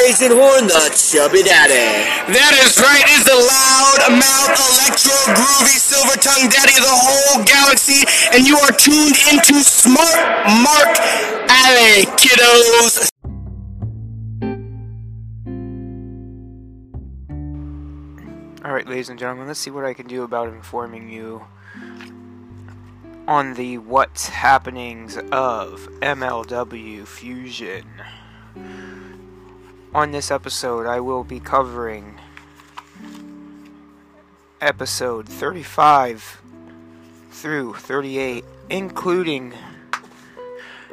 Trajan 0.00 0.32
Horn, 0.32 0.66
the 0.66 0.88
chubby 0.96 1.42
daddy. 1.42 2.08
That 2.32 2.56
is 2.56 2.80
right, 2.80 3.04
is 3.12 3.28
the 3.28 3.36
loud 3.36 4.16
mouth 4.16 4.56
electro 4.56 5.12
groovy 5.36 5.76
silver 5.76 6.16
tongue 6.16 6.48
daddy 6.48 6.72
of 6.72 6.88
the 6.88 6.88
whole 6.88 7.44
galaxy, 7.44 8.08
and 8.32 8.48
you 8.48 8.56
are 8.56 8.72
tuned 8.72 9.16
into 9.30 9.60
Smart 9.60 10.16
Mark 10.64 10.96
Alley, 11.52 12.08
kiddos. 12.16 13.10
Alright, 18.64 18.88
ladies 18.88 19.10
and 19.10 19.18
gentlemen, 19.18 19.48
let's 19.48 19.60
see 19.60 19.70
what 19.70 19.84
I 19.84 19.92
can 19.92 20.06
do 20.06 20.22
about 20.22 20.48
informing 20.48 21.10
you 21.10 21.44
on 23.28 23.52
the 23.52 23.76
what's 23.76 24.28
happenings 24.28 25.18
of 25.30 25.90
MLW 26.00 27.06
Fusion. 27.06 27.84
On 29.92 30.12
this 30.12 30.30
episode, 30.30 30.86
I 30.86 31.00
will 31.00 31.24
be 31.24 31.40
covering 31.40 32.20
episode 34.60 35.28
35 35.28 36.40
through 37.32 37.74
38, 37.74 38.44
including 38.68 39.52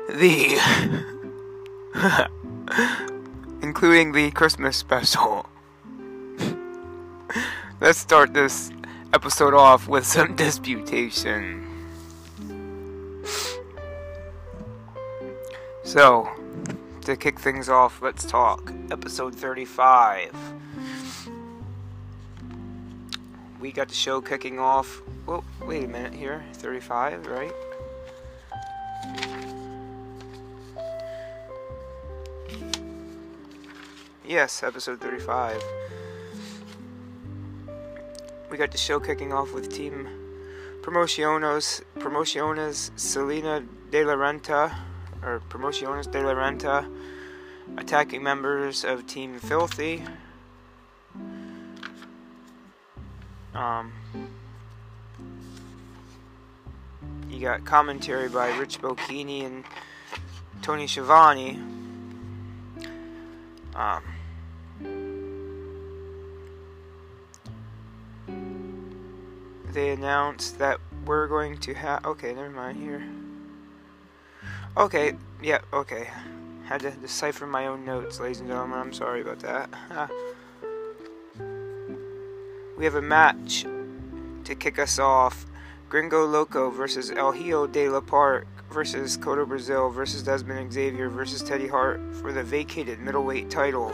the 0.10 0.58
including 3.62 4.14
the 4.14 4.32
Christmas 4.32 4.78
special. 4.78 5.46
Let's 7.80 8.00
start 8.00 8.34
this 8.34 8.72
episode 9.14 9.54
off 9.54 9.88
with 9.88 10.08
some 10.08 10.36
disputation. 10.36 11.68
So, 15.84 16.28
to 17.08 17.16
kick 17.16 17.40
things 17.40 17.70
off, 17.70 18.02
let's 18.02 18.26
talk 18.26 18.74
episode 18.92 19.34
35. 19.34 20.30
We 23.62 23.72
got 23.72 23.88
the 23.88 23.94
show 23.94 24.20
kicking 24.20 24.60
off. 24.60 25.02
Well, 25.26 25.46
wait 25.66 25.86
a 25.86 25.88
minute 25.88 26.14
here. 26.14 26.44
35, 26.56 27.28
right? 27.28 27.54
Yes, 34.26 34.62
episode 34.62 35.00
35. 35.00 35.64
We 38.52 38.58
got 38.58 38.72
the 38.74 38.78
show 38.78 39.00
kicking 39.00 39.32
off 39.32 39.54
with 39.54 39.74
Team 39.74 40.10
Promociones, 40.82 41.84
Promociones 42.00 42.92
Salina 42.98 43.64
de 43.92 44.04
la 44.04 44.16
Renta, 44.16 44.76
or 45.24 45.42
Promociones 45.50 46.12
de 46.12 46.22
la 46.22 46.34
Renta, 46.34 46.90
attacking 47.78 48.24
members 48.24 48.84
of 48.84 49.06
Team 49.08 49.40
Filthy. 49.40 50.04
Um, 53.54 53.92
you 57.30 57.40
got 57.40 57.66
commentary 57.66 58.30
by 58.30 58.56
Rich 58.58 58.82
Bocchini 58.82 59.46
and 59.46 59.64
Tony 60.62 60.88
Schiavone. 60.88 61.60
Um, 63.76 64.04
they 69.72 69.90
announced 69.90 70.58
that 70.60 70.80
we're 71.06 71.28
going 71.28 71.58
to 71.60 71.74
have. 71.74 72.06
Okay, 72.06 72.34
never 72.34 72.50
mind 72.50 72.78
here. 72.78 73.08
Okay, 74.78 75.14
yeah, 75.42 75.62
okay. 75.74 76.08
Had 76.66 76.82
to 76.82 76.92
decipher 76.92 77.48
my 77.48 77.66
own 77.66 77.84
notes, 77.84 78.20
ladies 78.20 78.42
and 78.42 78.48
gentlemen. 78.48 78.78
I'm 78.78 78.94
sorry 78.94 79.22
about 79.22 79.40
that. 79.40 79.72
we 82.78 82.86
have 82.86 82.94
a 82.94 83.02
match 83.02 83.66
to 84.44 84.54
kick 84.54 84.78
us 84.78 85.00
off 85.00 85.48
Gringo 85.90 86.28
Loco 86.28 86.70
versus 86.70 87.10
El 87.10 87.32
Hijo 87.32 87.66
de 87.66 87.90
la 87.90 88.02
Park 88.02 88.46
versus 88.70 89.18
Kotto 89.18 89.48
Brazil 89.48 89.90
versus 89.90 90.22
Desmond 90.22 90.72
Xavier 90.72 91.10
versus 91.10 91.42
Teddy 91.42 91.68
Hart 91.68 92.00
for 92.14 92.32
the 92.32 92.44
vacated 92.44 93.00
middleweight 93.00 93.50
title. 93.50 93.92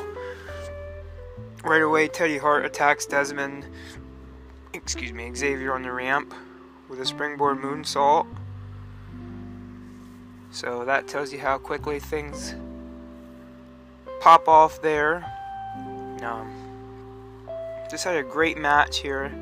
Right 1.64 1.82
away, 1.82 2.10
Teddy 2.10 2.38
Hart 2.38 2.66
attacks 2.66 3.06
Desmond 3.06 3.68
excuse 4.74 5.14
me, 5.14 5.34
Xavier 5.34 5.76
on 5.76 5.84
the 5.84 5.94
ramp 5.94 6.34
with 6.90 7.00
a 7.00 7.06
springboard 7.06 7.60
moonsault. 7.60 8.28
So 10.54 10.86
that 10.86 11.08
tells 11.08 11.34
you 11.34 11.40
how 11.40 11.58
quickly 11.58 12.00
things 12.00 12.54
pop 14.22 14.48
off 14.48 14.80
there. 14.84 15.26
Um, 16.22 16.54
just 17.90 18.04
had 18.04 18.16
a 18.16 18.24
great 18.24 18.56
match 18.60 19.00
here. 19.00 19.34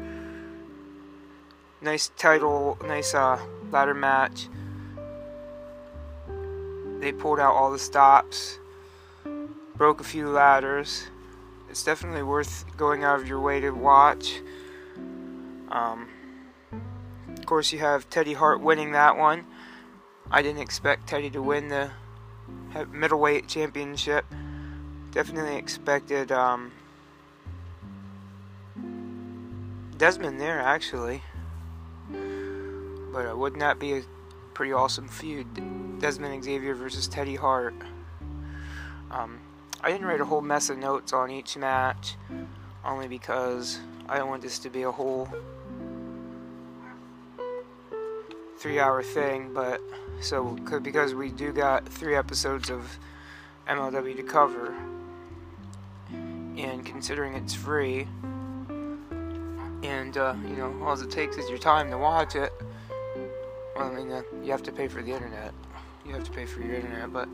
Nice 1.81 2.11
title, 2.17 2.77
nice 2.87 3.13
uh, 3.13 3.37
ladder 3.71 3.93
match. 3.93 4.47
They 7.01 7.11
pulled 7.11 7.41
out 7.41 7.55
all 7.55 7.71
the 7.71 7.79
stops, 7.79 8.57
broke 9.75 9.99
a 9.99 10.05
few 10.05 10.29
ladders. 10.29 11.07
It's 11.69 11.83
definitely 11.83 12.23
worth 12.23 12.63
going 12.77 13.03
out 13.03 13.19
of 13.19 13.27
your 13.27 13.41
way 13.41 13.59
to 13.59 13.71
watch. 13.71 14.39
Um, 15.67 16.07
of 17.37 17.45
course, 17.45 17.73
you 17.73 17.79
have 17.79 18.09
Teddy 18.09 18.33
Hart 18.33 18.61
winning 18.61 18.93
that 18.93 19.17
one. 19.17 19.45
I 20.33 20.41
didn't 20.41 20.61
expect 20.61 21.07
Teddy 21.07 21.29
to 21.31 21.41
win 21.41 21.67
the 21.67 21.91
middleweight 22.89 23.49
championship. 23.49 24.25
Definitely 25.11 25.57
expected 25.57 26.31
um, 26.31 26.71
Desmond 29.97 30.39
there, 30.39 30.61
actually. 30.61 31.21
But 32.09 33.29
uh, 33.29 33.35
wouldn't 33.35 33.59
that 33.59 33.77
be 33.77 33.93
a 33.93 34.03
pretty 34.53 34.71
awesome 34.71 35.09
feud? 35.09 35.99
Desmond 35.99 36.43
Xavier 36.43 36.75
versus 36.75 37.09
Teddy 37.09 37.35
Hart. 37.35 37.75
Um, 39.11 39.39
I 39.81 39.91
didn't 39.91 40.07
write 40.07 40.21
a 40.21 40.25
whole 40.25 40.41
mess 40.41 40.69
of 40.69 40.77
notes 40.77 41.11
on 41.11 41.29
each 41.29 41.57
match, 41.57 42.15
only 42.85 43.09
because 43.09 43.79
I 44.07 44.17
don't 44.17 44.29
want 44.29 44.41
this 44.41 44.59
to 44.59 44.69
be 44.69 44.83
a 44.83 44.91
whole 44.91 45.27
three 48.61 48.79
hour 48.79 49.01
thing, 49.01 49.51
but 49.55 49.81
so 50.21 50.55
because 50.83 51.15
we 51.15 51.29
do 51.31 51.51
got 51.51 51.83
three 51.89 52.15
episodes 52.15 52.69
of 52.69 52.99
MLW 53.67 54.15
to 54.15 54.21
cover, 54.21 54.75
and 56.11 56.85
considering 56.85 57.33
it's 57.33 57.55
free, 57.55 58.07
and 59.81 60.15
uh, 60.15 60.35
you 60.47 60.55
know 60.55 60.71
all 60.83 60.93
it 60.93 61.09
takes 61.09 61.37
is 61.37 61.49
your 61.49 61.57
time 61.57 61.89
to 61.89 61.97
watch 61.97 62.35
it. 62.35 62.53
Well, 63.75 63.87
I 63.87 63.95
mean, 63.95 64.11
uh, 64.11 64.21
you 64.43 64.51
have 64.51 64.61
to 64.63 64.71
pay 64.71 64.87
for 64.87 65.01
the 65.01 65.11
internet. 65.11 65.55
You 66.05 66.13
have 66.13 66.23
to 66.25 66.31
pay 66.31 66.45
for 66.45 66.61
your 66.61 66.75
internet, 66.75 67.11
but 67.11 67.27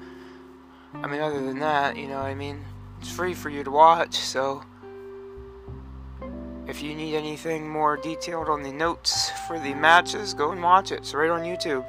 I 0.94 1.07
mean, 1.07 1.19
other 1.19 1.44
than 1.44 1.59
that, 1.59 1.97
you 1.97 2.07
know, 2.07 2.19
I 2.19 2.35
mean, 2.35 2.63
it's 3.01 3.11
free 3.11 3.33
for 3.33 3.49
you 3.49 3.65
to 3.65 3.71
watch, 3.71 4.15
so. 4.15 4.63
If 6.67 6.83
you 6.83 6.94
need 6.94 7.16
anything 7.16 7.69
more 7.69 7.95
detailed 7.95 8.50
on 8.50 8.61
the 8.61 8.72
notes 8.72 9.31
for 9.47 9.57
the 9.57 9.73
matches, 9.73 10.33
go 10.33 10.51
and 10.51 10.61
watch 10.61 10.91
it. 10.91 11.00
It's 11.00 11.13
right 11.13 11.29
on 11.29 11.41
YouTube. 11.41 11.85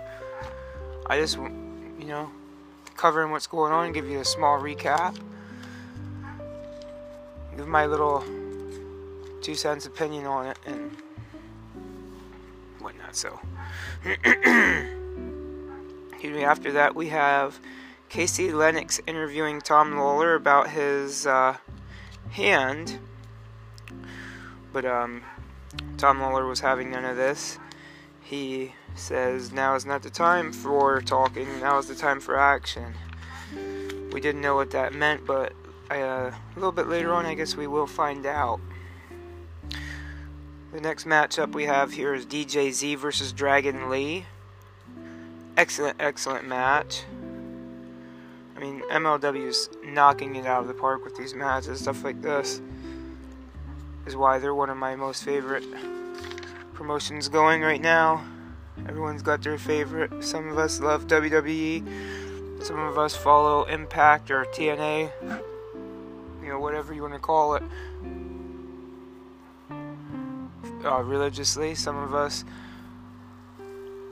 I 1.07 1.19
just, 1.19 1.37
you 1.37 2.07
know, 2.07 2.31
covering 2.97 3.33
what's 3.33 3.49
going 3.49 3.73
on, 3.73 3.93
give 3.93 4.09
you 4.09 4.21
a 4.21 4.25
small 4.25 4.61
recap. 4.61 5.19
Give 7.57 7.67
my 7.67 7.87
little 7.87 8.25
two 9.43 9.57
cents 9.57 9.87
opinion 9.87 10.27
on 10.27 10.47
it 10.47 10.59
and 10.65 10.97
whatnot. 12.79 13.17
So. 13.17 13.41
After 16.49 16.73
that, 16.73 16.95
we 16.95 17.09
have 17.09 17.61
Casey 18.09 18.53
Lennox 18.53 19.01
interviewing 19.07 19.61
Tom 19.61 19.97
Lawler 19.97 20.35
about 20.35 20.71
his 20.71 21.27
uh, 21.27 21.57
hand 22.31 22.99
but 24.73 24.85
um, 24.85 25.23
Tom 25.97 26.21
Lawler 26.21 26.47
was 26.47 26.61
having 26.61 26.91
none 26.91 27.05
of 27.05 27.17
this. 27.17 27.59
He 28.21 28.75
says, 28.95 29.53
Now 29.53 29.75
is 29.75 29.87
not 29.87 30.03
the 30.03 30.11
time 30.11 30.53
for 30.53 31.01
talking, 31.01 31.61
now 31.61 31.79
is 31.79 31.87
the 31.87 31.95
time 31.95 32.21
for 32.21 32.39
action. 32.39 32.95
We 34.13 34.21
didn't 34.21 34.41
know 34.41 34.55
what 34.55 34.71
that 34.73 34.93
meant, 34.93 35.27
but 35.27 35.53
uh, 35.91 35.95
a 35.95 36.35
little 36.55 36.73
bit 36.73 36.89
later 36.89 37.13
on, 37.13 37.27
I 37.27 37.35
guess 37.35 37.57
we 37.57 37.67
will 37.67 37.87
find 37.87 38.27
out. 38.27 38.61
The 40.73 40.81
next 40.81 41.07
matchup 41.07 41.55
we 41.55 41.65
have 41.65 41.93
here 41.93 42.15
is 42.15 42.27
DJZ 42.27 42.99
versus 42.99 43.33
Dragon 43.33 43.89
Lee. 43.89 44.27
Excellent, 45.57 45.97
excellent 45.99 46.47
match. 46.47 47.05
I 48.55 48.61
mean, 48.61 48.83
MLW's 48.91 49.71
knocking 49.85 50.37
it 50.37 50.45
out 50.45 50.63
of 50.63 50.69
the 50.69 50.75
park 50.75 51.05
with 51.05 51.17
these 51.17 51.35
matches, 51.35 51.81
stuff 51.81 52.05
like 52.05 52.21
this 52.21 52.61
is 54.09 54.17
why 54.17 54.39
they're 54.39 54.55
one 54.55 54.71
of 54.71 54.77
my 54.79 54.97
most 54.97 55.23
favorite 55.23 55.65
promotions 56.73 57.29
going 57.29 57.61
right 57.61 57.83
now. 57.83 58.25
Everyone's 58.89 59.21
got 59.21 59.43
their 59.43 59.59
favorite. 59.59 60.25
Some 60.25 60.49
of 60.49 60.57
us 60.57 60.81
love 60.81 61.07
WWE. 61.09 62.65
Some 62.65 62.79
of 62.79 62.97
us 62.97 63.15
follow 63.15 63.65
Impact 63.65 64.31
or 64.31 64.47
TNA. 64.47 65.13
You 66.43 66.49
know, 66.49 66.59
whatever 66.59 66.95
you 66.95 67.03
want 67.03 67.13
to 67.13 67.21
call 67.21 67.57
it. 67.57 67.63
Uh, 70.83 71.03
religiously, 71.03 71.75
some 71.75 71.97
of 71.97 72.15
us 72.15 72.47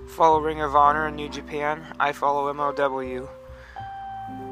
follow 0.08 0.40
Ring 0.40 0.60
of 0.60 0.76
Honor 0.76 1.06
and 1.06 1.16
New 1.16 1.30
Japan. 1.30 1.82
I 1.98 2.12
follow 2.12 2.52
MLW 2.52 3.26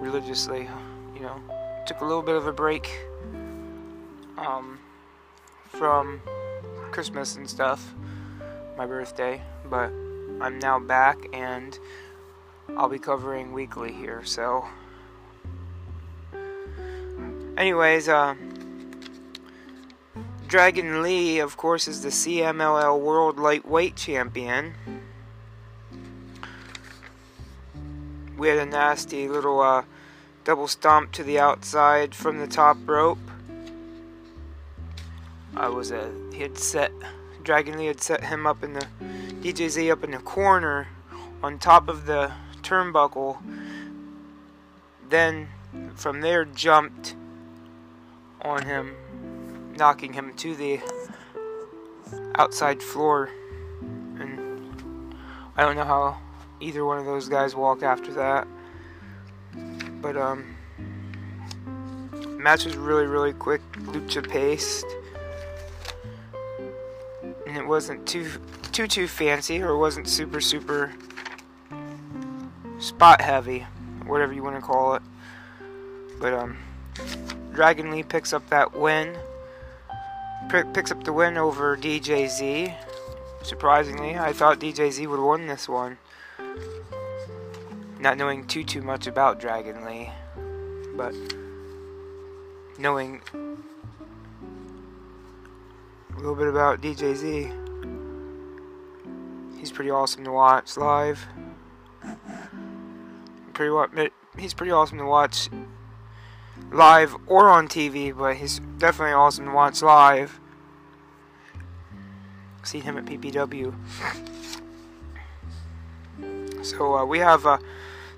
religiously. 0.01 0.71
You 1.15 1.21
know, 1.21 1.37
took 1.87 2.01
a 2.01 2.05
little 2.07 2.23
bit 2.23 2.35
of 2.35 2.47
a 2.47 2.53
break 2.53 2.91
um, 4.39 4.79
from 5.75 6.21
Christmas 6.91 7.37
and 7.37 7.49
stuff, 7.49 7.95
my 8.79 8.87
birthday, 8.87 9.43
but 9.69 9.91
I'm 10.41 10.59
now 10.59 10.79
back 10.79 11.19
and 11.33 11.79
I'll 12.77 12.89
be 12.89 12.99
covering 12.99 13.53
weekly 13.53 13.93
here. 13.93 14.25
So, 14.25 14.65
anyways, 17.57 18.09
uh, 18.09 18.35
Dragon 20.47 21.03
Lee, 21.03 21.41
of 21.41 21.57
course, 21.57 21.89
is 21.89 22.03
the 22.03 22.11
CMLL 22.11 23.01
World 23.01 23.39
Lightweight 23.39 23.97
Champion. 23.97 24.75
We 28.37 28.49
had 28.49 28.59
a 28.59 28.67
nasty 28.67 29.29
little 29.29 29.61
uh, 29.61 29.85
double 30.45 30.69
stomp 30.69 31.13
to 31.13 31.25
the 31.25 31.39
outside 31.39 32.15
from 32.15 32.39
the 32.39 32.47
top 32.47 32.77
rope. 32.87 33.19
I 35.57 35.69
was 35.69 35.91
a 35.91 36.11
he 36.33 36.43
had 36.43 36.59
set 36.59 36.93
Dragon 37.43 37.79
Lee 37.79 37.87
had 37.87 38.01
set 38.01 38.25
him 38.25 38.47
up 38.47 38.65
in 38.65 38.73
the 38.73 38.87
DJZ 39.43 39.93
up 39.93 40.03
in 40.03 40.11
the 40.13 40.19
corner 40.19 40.89
on 41.43 41.59
top 41.59 41.89
of 41.89 42.07
the 42.07 42.33
turnbuckle. 42.63 43.37
Then 45.09 45.49
from 45.95 46.23
there 46.23 46.45
jumped 46.47 47.15
on 48.41 48.65
him, 48.65 48.97
knocking 49.77 50.15
him 50.15 50.33
to 50.37 50.57
the 50.57 50.81
outside 52.37 52.83
floor. 52.83 53.31
And 54.19 55.15
I 55.57 55.63
don't 55.63 55.77
know 55.77 55.85
how 55.85 56.19
either 56.61 56.85
one 56.85 56.99
of 56.99 57.05
those 57.05 57.29
guys 57.29 57.55
walk 57.55 57.83
after 57.83 58.13
that. 58.15 58.49
But 60.01 60.17
um 60.17 60.57
match 62.39 62.65
was 62.65 62.77
really 62.77 63.07
really 63.07 63.35
quick, 63.35 63.61
lucha 63.73 64.29
paced. 64.29 64.87
It 67.65 67.69
wasn't 67.69 68.07
too 68.07 68.31
too 68.73 68.87
too 68.87 69.09
fancy 69.09 69.63
or 69.63 69.79
wasn't 69.79 70.07
super 70.07 70.43
super 70.43 70.93
spot 72.79 73.23
heavy, 73.23 73.61
whatever 74.05 74.35
you 74.35 74.43
want 74.43 74.57
to 74.57 74.61
call 74.61 74.97
it. 74.97 75.03
But 76.21 76.35
um 76.35 76.59
Dragon 77.55 77.91
Lee 77.91 78.03
picks 78.03 78.35
up 78.35 78.47
that 78.51 78.77
win. 78.77 79.17
P- 80.51 80.71
picks 80.75 80.93
up 80.93 81.05
the 81.05 81.13
win 81.15 81.39
over 81.39 81.75
DJZ. 81.75 82.75
Surprisingly, 83.43 84.19
I 84.19 84.35
thought 84.35 84.61
DJZ 84.61 85.07
would 85.07 85.21
win 85.21 85.47
this 85.47 85.67
one 85.67 85.97
not 87.99 88.19
knowing 88.19 88.47
too 88.47 88.63
too 88.63 88.83
much 88.83 89.07
about 89.07 89.41
Dragon 89.41 89.87
Lee, 89.87 90.11
but 90.95 91.15
knowing 92.77 93.23
a 96.15 96.17
little 96.17 96.35
bit 96.35 96.49
about 96.49 96.81
DJZ. 96.81 97.61
He's 99.59 99.73
pretty 99.73 99.91
awesome 99.91 100.25
to 100.25 100.33
watch 100.33 100.77
live. 100.77 101.27
Pretty 103.53 104.11
he's 104.39 104.55
pretty 104.55 104.73
awesome 104.73 104.99
to 104.99 105.05
watch 105.05 105.49
live 106.71 107.17
or 107.27 107.49
on 107.49 107.69
TV, 107.69 108.17
but 108.17 108.37
he's 108.37 108.61
definitely 108.79 109.15
awesome 109.15 109.47
to 109.47 109.53
watch 109.53 109.83
live. 109.83 110.41
Seen 112.63 112.83
him 112.83 112.97
at 112.99 113.05
PPW. 113.05 113.75
So 116.65 116.97
uh, 116.97 117.05
we 117.05 117.19
have 117.19 117.45
uh, 117.45 117.59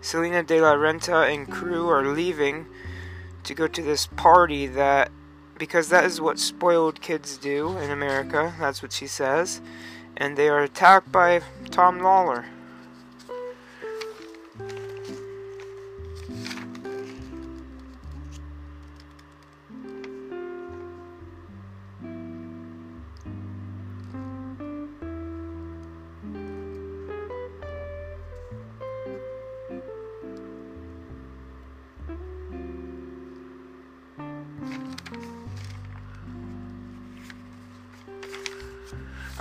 Salina 0.00 0.44
de 0.44 0.60
la 0.60 0.74
Renta 0.74 1.28
and 1.32 1.50
crew 1.50 1.88
are 1.88 2.06
leaving 2.06 2.66
to 3.42 3.54
go 3.54 3.66
to 3.66 3.82
this 3.82 4.06
party 4.06 4.68
that 4.68 5.10
because 5.58 5.88
that 5.88 6.04
is 6.04 6.20
what 6.20 6.38
spoiled 6.38 7.00
kids 7.00 7.36
do 7.36 7.76
in 7.78 7.90
America. 7.90 8.54
That's 8.58 8.82
what 8.82 8.92
she 8.92 9.06
says. 9.06 9.60
And 10.16 10.36
they 10.36 10.48
are 10.48 10.62
attacked 10.62 11.12
by 11.12 11.42
Tom 11.70 12.00
Lawler. 12.00 12.46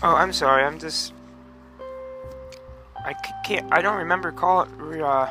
Oh, 0.05 0.13
I'm 0.13 0.33
sorry. 0.33 0.63
I'm 0.63 0.77
just. 0.77 1.13
I 2.95 3.13
can't. 3.43 3.65
I 3.73 3.81
don't 3.81 3.97
remember 3.97 4.31
call 4.31 4.61
it 4.61 4.69
uh, 5.01 5.27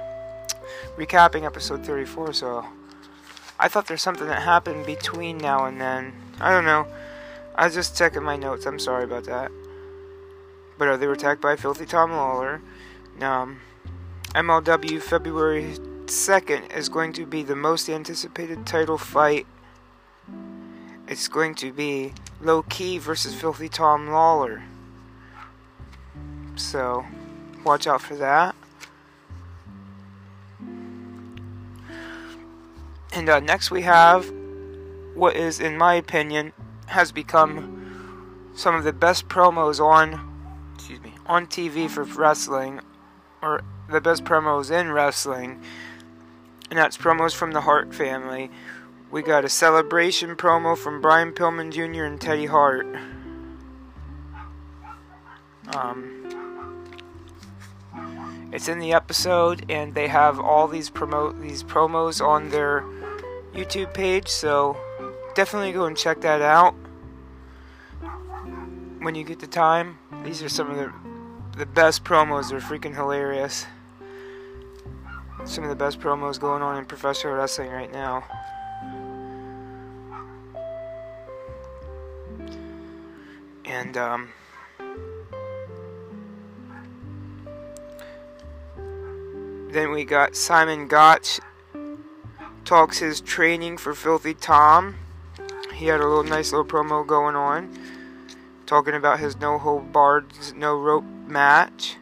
recapping 0.97 1.45
episode 1.45 1.87
34. 1.87 2.33
So 2.33 2.67
I 3.61 3.69
thought 3.69 3.87
there's 3.87 4.03
something 4.03 4.27
that 4.27 4.43
happened 4.43 4.85
between 4.85 5.39
now 5.39 5.67
and 5.67 5.81
then. 5.81 6.13
I 6.41 6.51
don't 6.51 6.65
know. 6.65 6.89
I 7.55 7.67
was 7.67 7.75
just 7.75 7.97
checking 7.97 8.25
my 8.25 8.35
notes. 8.35 8.67
I'm 8.67 8.81
sorry 8.81 9.05
about 9.05 9.27
that. 9.27 9.53
But 10.77 10.89
uh, 10.89 10.97
they 10.97 11.07
were 11.07 11.13
attacked 11.13 11.41
by 11.41 11.55
Filthy 11.55 11.87
Tom 11.87 12.11
Lawler. 12.11 12.61
Um, 13.21 13.61
MLW 14.35 15.01
February 15.01 15.77
2nd 16.07 16.77
is 16.77 16.89
going 16.89 17.13
to 17.13 17.27
be 17.27 17.45
the 17.45 17.55
most 17.55 17.89
anticipated 17.89 18.67
title 18.67 18.99
fight. 18.99 19.47
It's 21.07 21.29
going 21.29 21.55
to 21.57 21.73
be 21.73 22.13
Low 22.45 22.63
Ki 22.63 22.99
versus 22.99 23.35
Filthy 23.35 23.69
Tom 23.69 24.09
Lawler. 24.09 24.63
So, 26.57 27.07
watch 27.65 27.87
out 27.87 28.03
for 28.03 28.15
that. 28.17 28.55
And 33.15 33.29
uh, 33.29 33.41
next 33.41 33.71
we 33.71 33.83
have 33.83 34.31
what 35.15 35.37
is, 35.37 35.59
in 35.59 35.79
my 35.79 35.95
opinion, 35.95 36.53
has 36.87 37.13
become 37.13 38.51
some 38.55 38.75
of 38.75 38.85
the 38.85 38.93
best 38.93 39.29
promos 39.29 39.81
on, 39.81 40.73
excuse 40.75 41.01
me, 41.01 41.15
on 41.27 41.47
TV 41.47 41.89
for 41.89 42.05
wrestling, 42.05 42.81
or 43.41 43.63
the 43.89 44.01
best 44.01 44.25
promos 44.25 44.71
in 44.71 44.91
wrestling, 44.91 45.63
and 46.71 46.79
that's 46.79 46.97
promos 46.99 47.35
from 47.35 47.53
the 47.53 47.63
Hart 47.63 47.95
family. 47.95 48.51
We 49.15 49.23
got 49.23 49.45
a 49.45 49.49
celebration 49.49 50.35
promo 50.35 50.77
from 50.77 51.01
Brian 51.01 51.31
Pillman 51.31 51.71
Jr. 51.71 52.03
and 52.03 52.21
Teddy 52.21 52.47
Hart. 52.47 52.85
Um, 55.73 56.91
it's 58.53 58.67
in 58.67 58.81
the 58.81 58.93
episode, 58.93 59.67
and 59.69 59.95
they 59.95 60.09
have 60.09 60.41
all 60.41 60.67
these 60.67 60.91
promo 60.91 61.41
these 61.41 61.63
promos 61.63 62.21
on 62.21 62.49
their 62.49 62.83
YouTube 63.55 63.95
page. 63.95 64.27
So 64.27 64.77
definitely 65.37 65.71
go 65.71 65.85
and 65.85 65.97
check 65.97 66.21
that 66.23 66.43
out 66.43 66.75
when 68.99 69.15
you 69.15 69.23
get 69.23 69.39
the 69.39 69.47
time. 69.47 69.97
These 70.25 70.43
are 70.43 70.49
some 70.49 70.69
of 70.69 70.77
the 70.77 70.93
the 71.57 71.67
best 71.67 72.03
promos. 72.03 72.51
They're 72.51 72.59
freaking 72.59 72.97
hilarious. 72.97 73.65
Some 75.45 75.63
of 75.63 75.71
the 75.71 75.77
best 75.77 76.01
promos 76.01 76.41
going 76.41 76.63
on 76.63 76.79
in 76.79 76.85
professional 76.85 77.35
wrestling 77.35 77.71
right 77.71 77.93
now. 77.93 78.25
And 83.75 83.97
um, 83.97 84.33
then 89.73 89.91
we 89.91 90.05
got 90.05 90.37
Simon 90.37 90.87
Gotch 90.87 91.41
talks 92.65 92.99
his 92.99 93.21
training 93.21 93.77
for 93.77 93.95
Filthy 93.95 94.33
Tom. 94.33 94.97
He 95.75 95.87
had 95.87 96.01
a 96.01 96.07
little 96.07 96.23
nice 96.23 96.53
little 96.53 96.65
promo 96.65 97.05
going 97.05 97.35
on, 97.35 97.77
talking 98.65 98.95
about 98.95 99.19
his 99.19 99.37
no 99.41 99.59
hold 99.59 99.93
barred, 99.93 100.27
no 100.55 100.79
rope 100.79 101.05
match, 101.27 101.97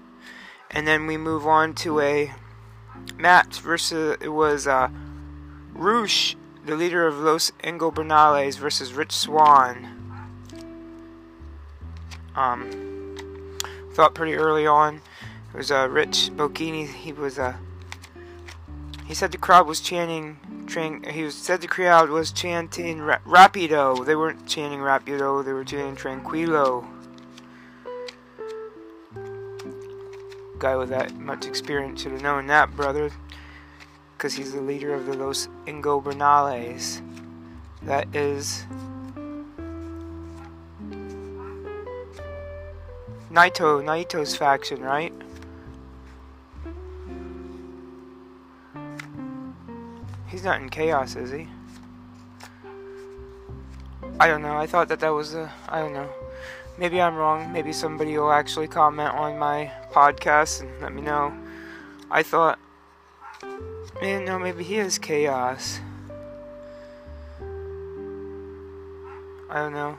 and 0.70 0.86
then 0.86 1.06
we 1.06 1.16
move 1.16 1.46
on 1.46 1.74
to 1.76 2.00
a 2.00 2.32
match 3.16 3.60
versus 3.60 4.18
it 4.20 4.28
was 4.28 4.66
uh, 4.66 4.90
Rush, 5.72 6.36
the 6.66 6.76
leader 6.76 7.06
of 7.06 7.16
Los 7.16 7.50
Ingobernables, 7.64 8.58
versus 8.58 8.92
Rich 8.92 9.12
Swann 9.12 10.01
um, 12.34 13.58
thought 13.92 14.14
pretty 14.14 14.34
early 14.34 14.66
on. 14.66 15.00
It 15.52 15.56
was 15.56 15.70
uh, 15.70 15.88
Rich 15.90 16.30
Bocchini. 16.34 16.86
He 16.86 17.12
was 17.12 17.38
uh, 17.38 17.56
he 19.04 19.14
said 19.14 19.32
the 19.32 19.38
crowd 19.38 19.66
was 19.66 19.80
chanting. 19.80 20.38
Tran- 20.64 21.10
he 21.10 21.24
was, 21.24 21.34
said 21.34 21.60
the 21.60 21.68
crowd 21.68 22.08
was 22.08 22.32
chanting 22.32 23.02
ra- 23.02 23.18
Rapido. 23.26 24.06
They 24.06 24.16
weren't 24.16 24.46
chanting 24.46 24.80
Rapido. 24.80 25.44
They 25.44 25.52
were 25.52 25.64
chanting 25.64 25.96
Tranquilo. 25.96 26.86
Guy 30.58 30.76
with 30.76 30.88
that 30.90 31.14
much 31.16 31.46
experience 31.46 32.02
should 32.02 32.12
have 32.12 32.22
known 32.22 32.46
that, 32.46 32.74
brother. 32.74 33.10
Because 34.16 34.34
he's 34.34 34.52
the 34.54 34.62
leader 34.62 34.94
of 34.94 35.06
the 35.06 35.14
Los 35.14 35.48
Ingobernables. 35.66 37.02
That 37.82 38.14
is 38.14 38.64
Naito, 43.32 43.82
Naito's 43.82 44.36
faction, 44.36 44.82
right? 44.82 45.10
He's 50.28 50.44
not 50.44 50.60
in 50.60 50.68
chaos, 50.68 51.16
is 51.16 51.30
he? 51.30 51.48
I 54.20 54.26
don't 54.26 54.42
know. 54.42 54.56
I 54.56 54.66
thought 54.66 54.88
that 54.88 55.00
that 55.00 55.08
was 55.08 55.34
a. 55.34 55.50
I 55.66 55.80
don't 55.80 55.94
know. 55.94 56.10
Maybe 56.76 57.00
I'm 57.00 57.16
wrong. 57.16 57.50
Maybe 57.50 57.72
somebody 57.72 58.18
will 58.18 58.32
actually 58.32 58.68
comment 58.68 59.14
on 59.14 59.38
my 59.38 59.70
podcast 59.90 60.60
and 60.60 60.70
let 60.82 60.92
me 60.92 61.00
know. 61.00 61.32
I 62.10 62.22
thought. 62.22 62.58
Man, 64.02 64.26
no, 64.26 64.38
maybe 64.38 64.62
he 64.62 64.76
is 64.76 64.98
chaos. 64.98 65.80
I 69.48 69.54
don't 69.54 69.72
know. 69.72 69.98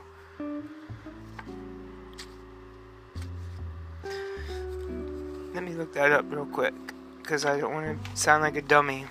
Let 5.54 5.62
me 5.62 5.72
look 5.74 5.92
that 5.92 6.10
up 6.10 6.24
real 6.32 6.46
quick 6.46 6.74
because 7.22 7.44
I 7.44 7.60
don't 7.60 7.72
want 7.72 8.04
to 8.04 8.16
sound 8.16 8.42
like 8.42 8.56
a 8.56 8.62
dummy. 8.62 9.06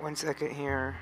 One 0.00 0.16
second 0.16 0.50
here. 0.50 0.96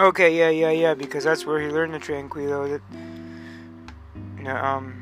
Okay, 0.00 0.34
yeah, 0.34 0.48
yeah, 0.48 0.70
yeah, 0.70 0.94
because 0.94 1.24
that's 1.24 1.44
where 1.44 1.60
he 1.60 1.68
learned 1.68 1.92
the 1.92 1.98
Tranquilo. 1.98 2.70
That, 2.70 2.80
you 4.38 4.44
know, 4.44 4.56
um. 4.56 4.96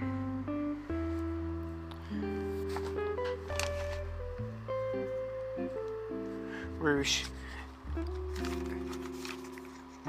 Rush. 6.81 7.26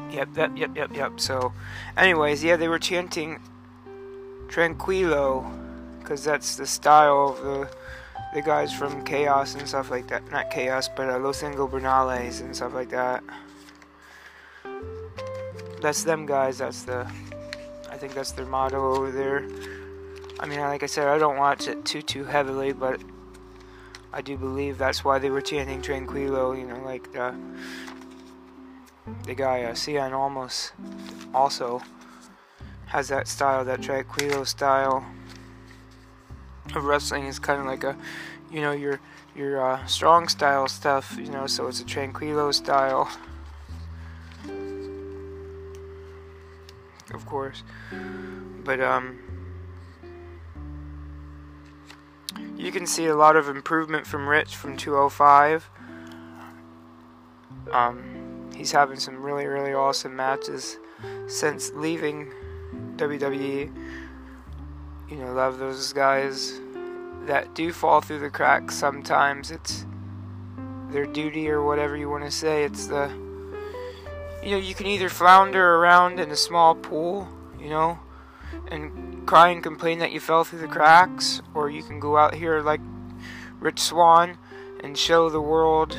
Yep, 0.10 0.30
yep, 0.36 0.58
yep, 0.58 0.76
yep, 0.76 0.96
yep. 0.96 1.20
So, 1.20 1.54
anyways, 1.96 2.44
yeah, 2.44 2.56
they 2.56 2.68
were 2.68 2.80
chanting 2.80 3.40
Tranquilo, 4.48 5.46
because 6.00 6.24
that's 6.24 6.56
the 6.56 6.66
style 6.66 7.38
of 7.38 7.44
the 7.44 7.70
the 8.34 8.42
guys 8.42 8.74
from 8.74 9.04
Chaos 9.04 9.54
and 9.54 9.68
stuff 9.68 9.92
like 9.92 10.08
that. 10.08 10.32
Not 10.32 10.50
Chaos, 10.50 10.90
but 10.90 11.12
uh, 11.12 11.20
Los 11.20 11.44
Ingobernables 11.44 12.42
and 12.42 12.56
stuff 12.56 12.74
like 12.74 12.90
that 12.90 13.24
that's 15.82 16.04
them 16.04 16.26
guys. 16.26 16.58
That's 16.58 16.84
the, 16.84 17.10
I 17.90 17.98
think 17.98 18.14
that's 18.14 18.32
their 18.32 18.46
motto 18.46 18.96
over 18.96 19.12
there. 19.12 19.48
I 20.40 20.46
mean, 20.46 20.60
like 20.60 20.84
I 20.84 20.86
said, 20.86 21.08
I 21.08 21.18
don't 21.18 21.38
watch 21.38 21.68
it 21.68 21.84
too 21.86 22.02
too 22.02 22.24
heavily, 22.24 22.72
but 22.72 23.02
I 24.14 24.22
do 24.22 24.38
believe 24.38 24.78
that's 24.78 25.04
why 25.04 25.20
they 25.20 25.30
were 25.30 25.42
chanting 25.42 25.82
Tranquilo. 25.82 26.58
You 26.58 26.66
know, 26.66 26.80
like 26.84 27.12
the 27.12 27.36
the 29.26 29.36
guy 29.36 29.64
uh, 29.64 29.74
Cien 29.74 30.14
Almas 30.14 30.72
also 31.34 31.82
has 32.88 33.10
that 33.10 33.28
style, 33.28 33.66
that 33.66 33.82
Tranquilo 33.82 34.48
style 34.48 35.06
of 36.76 36.86
wrestling. 36.86 37.26
is 37.26 37.38
kind 37.38 37.60
of 37.60 37.66
like 37.68 37.84
a, 37.84 37.98
you 38.52 38.62
know, 38.62 38.72
your 38.72 39.00
your 39.36 39.62
uh, 39.62 39.86
strong 39.86 40.28
style 40.28 40.68
stuff. 40.68 41.18
You 41.20 41.30
know, 41.32 41.48
so 41.48 41.68
it's 41.68 41.82
a 41.82 41.86
Tranquilo 41.86 42.54
style. 42.54 43.10
Of 47.14 47.26
course. 47.26 47.64
But 48.64 48.82
um, 48.82 49.20
you 52.58 52.72
can 52.72 52.86
see 52.86 53.06
a 53.06 53.16
lot 53.16 53.36
of 53.36 53.48
improvement 53.48 54.06
from 54.06 54.28
Rich 54.28 54.56
from 54.56 54.78
205. 54.78 55.70
Um, 57.72 58.50
he's 58.56 58.72
having 58.72 59.00
some 59.00 59.22
really, 59.22 59.46
really 59.46 59.74
awesome 59.74 60.16
matches 60.16 60.78
since 61.28 61.72
leaving 61.74 62.32
WWE. 62.98 63.74
You 65.10 65.16
know, 65.16 65.34
love 65.34 65.58
those 65.58 65.94
guys 65.94 66.60
that 67.26 67.54
do 67.56 67.72
fall 67.72 68.02
through 68.02 68.20
the 68.20 68.30
cracks 68.30 68.76
sometimes. 68.76 69.52
It's 69.52 69.86
their 70.90 71.06
duty 71.06 71.50
or 71.50 71.64
whatever 71.64 71.96
you 71.96 72.10
want 72.10 72.24
to 72.26 72.32
say. 72.32 72.64
It's 72.64 72.88
the 72.88 73.10
you 74.44 74.52
know, 74.52 74.58
you 74.58 74.74
can 74.74 74.88
either 74.88 75.10
flounder 75.10 75.76
around 75.76 76.20
in 76.20 76.32
a 76.32 76.36
small 76.36 76.76
pool, 76.76 77.28
you 77.60 77.70
know, 77.70 78.00
and 78.70 79.28
cry 79.28 79.50
and 79.50 79.62
complain 79.62 80.00
that 80.00 80.12
you 80.12 80.20
fell 80.20 80.44
through 80.44 80.60
the 80.60 80.68
cracks, 80.68 81.42
or 81.54 81.70
you 81.70 81.84
can 81.84 82.00
go 82.00 82.18
out 82.18 82.34
here 82.34 82.62
like 82.62 82.82
Rich 83.60 83.80
Swann 83.80 84.38
and 84.82 84.98
show 84.98 85.30
the 85.30 85.42
world 85.42 85.98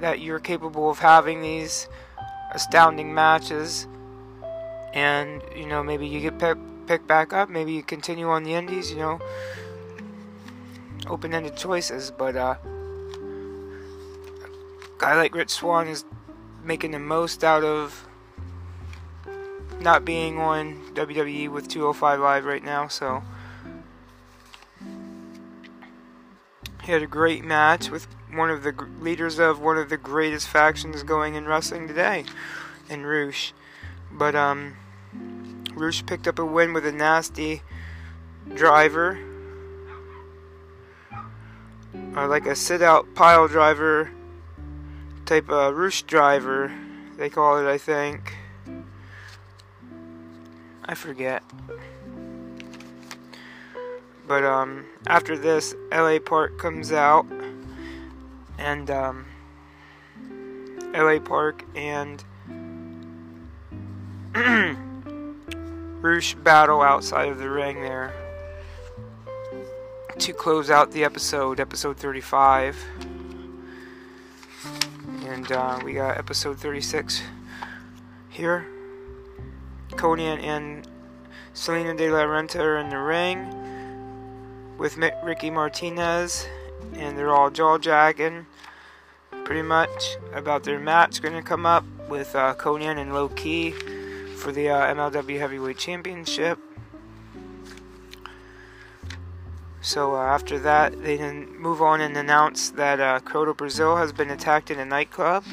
that 0.00 0.20
you're 0.20 0.40
capable 0.40 0.90
of 0.90 0.98
having 0.98 1.42
these 1.42 1.88
astounding 2.52 3.14
matches. 3.14 3.86
And, 4.94 5.42
you 5.54 5.66
know, 5.66 5.82
maybe 5.82 6.06
you 6.06 6.20
get 6.20 6.38
picked, 6.38 7.06
back 7.06 7.32
up, 7.32 7.50
maybe 7.50 7.72
you 7.72 7.82
continue 7.82 8.28
on 8.28 8.44
the 8.44 8.54
indies, 8.54 8.90
you 8.90 8.96
know, 8.96 9.20
open 11.08 11.34
ended 11.34 11.56
choices, 11.56 12.10
but, 12.10 12.36
uh, 12.36 12.54
guy 14.96 15.16
like 15.16 15.34
Rich 15.34 15.50
Swann 15.50 15.88
is 15.88 16.04
making 16.66 16.90
the 16.90 16.98
most 16.98 17.44
out 17.44 17.62
of 17.62 18.06
not 19.80 20.04
being 20.04 20.38
on 20.38 20.74
WWE 20.94 21.48
with 21.48 21.68
205 21.68 22.18
Live 22.18 22.44
right 22.44 22.64
now, 22.64 22.88
so 22.88 23.22
he 26.82 26.92
had 26.92 27.02
a 27.02 27.06
great 27.06 27.44
match 27.44 27.88
with 27.88 28.08
one 28.32 28.50
of 28.50 28.64
the 28.64 28.72
leaders 29.00 29.38
of 29.38 29.60
one 29.60 29.78
of 29.78 29.88
the 29.88 29.96
greatest 29.96 30.48
factions 30.48 31.02
going 31.04 31.36
in 31.36 31.46
wrestling 31.46 31.86
today, 31.86 32.24
in 32.90 33.06
Rush. 33.06 33.52
But 34.10 34.34
um, 34.34 34.76
Rush 35.74 36.04
picked 36.04 36.26
up 36.26 36.38
a 36.38 36.44
win 36.44 36.72
with 36.72 36.84
a 36.84 36.92
nasty 36.92 37.62
driver, 38.54 39.18
or 42.16 42.26
like 42.26 42.46
a 42.46 42.56
sit-out 42.56 43.14
pile 43.14 43.46
driver 43.46 44.10
type 45.26 45.50
of 45.50 45.76
roosh 45.76 46.02
driver, 46.02 46.72
they 47.16 47.28
call 47.28 47.58
it, 47.58 47.68
I 47.68 47.78
think. 47.78 48.36
I 50.84 50.94
forget. 50.94 51.42
But 54.28 54.44
um, 54.44 54.86
after 55.06 55.36
this, 55.36 55.74
LA 55.92 56.18
Park 56.18 56.58
comes 56.58 56.92
out, 56.92 57.26
and 58.58 58.90
um, 58.90 59.26
LA 60.94 61.18
Park 61.18 61.64
and 61.74 62.24
Rush 66.00 66.34
battle 66.34 66.82
outside 66.82 67.28
of 67.28 67.38
the 67.38 67.50
ring 67.50 67.80
there 67.80 68.14
to 70.18 70.32
close 70.32 70.70
out 70.70 70.92
the 70.92 71.04
episode, 71.04 71.58
episode 71.58 71.96
35. 71.96 72.76
And 75.26 75.50
uh, 75.50 75.80
we 75.84 75.94
got 75.94 76.18
episode 76.18 76.56
36 76.60 77.20
here. 78.28 78.64
Konnan 79.90 80.40
and 80.40 80.86
Salina 81.52 81.96
de 81.96 82.08
la 82.12 82.20
Renta 82.20 82.60
are 82.60 82.78
in 82.78 82.90
the 82.90 82.98
ring 82.98 84.78
with 84.78 84.96
Ricky 85.24 85.50
Martinez, 85.50 86.46
and 86.92 87.18
they're 87.18 87.34
all 87.34 87.50
jaw 87.50 87.76
jacking 87.76 88.46
pretty 89.44 89.62
much 89.62 90.16
about 90.32 90.62
their 90.62 90.78
match 90.78 91.20
going 91.20 91.34
to 91.34 91.42
come 91.42 91.66
up 91.66 91.84
with 92.08 92.36
uh, 92.36 92.54
Konnan 92.54 92.96
and 92.96 93.12
Low 93.12 93.28
Ki 93.28 93.72
for 94.36 94.52
the 94.52 94.68
uh, 94.68 94.94
MLW 94.94 95.40
Heavyweight 95.40 95.76
Championship. 95.76 96.60
So 99.86 100.16
uh, 100.16 100.18
after 100.18 100.58
that, 100.58 101.00
they 101.04 101.16
then 101.16 101.56
move 101.60 101.80
on 101.80 102.00
and 102.00 102.16
announce 102.16 102.70
that 102.70 102.98
uh, 102.98 103.20
Kotto 103.20 103.56
Brazil 103.56 103.94
has 103.94 104.12
been 104.12 104.30
attacked 104.30 104.68
in 104.68 104.80
a 104.80 104.84
nightclub, 104.84 105.44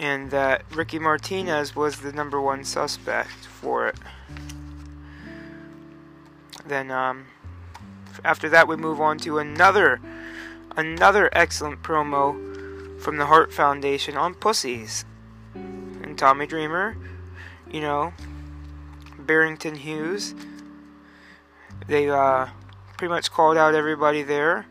and 0.00 0.32
that 0.32 0.64
Ricky 0.74 0.98
Martinez 0.98 1.76
was 1.76 2.00
the 2.00 2.12
number 2.12 2.40
one 2.40 2.64
suspect 2.64 3.46
for 3.46 3.86
it. 3.86 3.94
Then 6.66 6.90
um, 6.90 7.26
after 8.24 8.48
that, 8.48 8.66
we 8.66 8.74
move 8.74 9.00
on 9.00 9.16
to 9.18 9.38
another 9.38 10.00
another 10.76 11.30
excellent 11.32 11.84
promo 11.84 13.00
from 13.00 13.16
the 13.16 13.26
Hart 13.26 13.52
Foundation 13.52 14.16
on 14.16 14.34
pussies 14.34 15.04
and 15.54 16.18
Tommy 16.18 16.48
Dreamer, 16.48 16.96
you 17.70 17.80
know, 17.80 18.12
Barrington 19.20 19.76
Hughes. 19.76 20.34
They 21.86 22.10
uh, 22.10 22.48
pretty 23.02 23.14
much 23.14 23.32
called 23.32 23.56
out 23.56 23.74
everybody 23.74 24.22
there, 24.22 24.64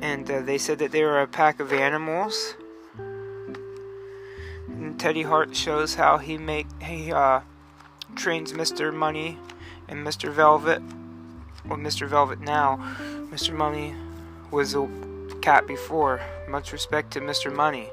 and 0.00 0.30
uh, 0.30 0.40
they 0.42 0.56
said 0.56 0.78
that 0.78 0.92
they 0.92 1.02
were 1.02 1.20
a 1.20 1.26
pack 1.26 1.58
of 1.58 1.72
animals. 1.72 2.54
And 4.68 5.00
Teddy 5.00 5.22
Hart 5.22 5.56
shows 5.56 5.96
how 5.96 6.18
he 6.18 6.38
make 6.38 6.68
he 6.80 7.10
uh, 7.10 7.40
trains 8.14 8.52
Mr. 8.52 8.94
Money 8.94 9.36
and 9.88 10.06
Mr. 10.06 10.30
Velvet, 10.30 10.80
Well, 11.66 11.76
Mr. 11.76 12.06
Velvet 12.06 12.38
now. 12.38 12.76
Mr. 13.32 13.52
Money 13.52 13.96
was 14.52 14.76
a 14.76 14.88
cat 15.42 15.66
before. 15.66 16.20
Much 16.48 16.70
respect 16.70 17.12
to 17.14 17.20
Mr. 17.20 17.52
Money. 17.52 17.88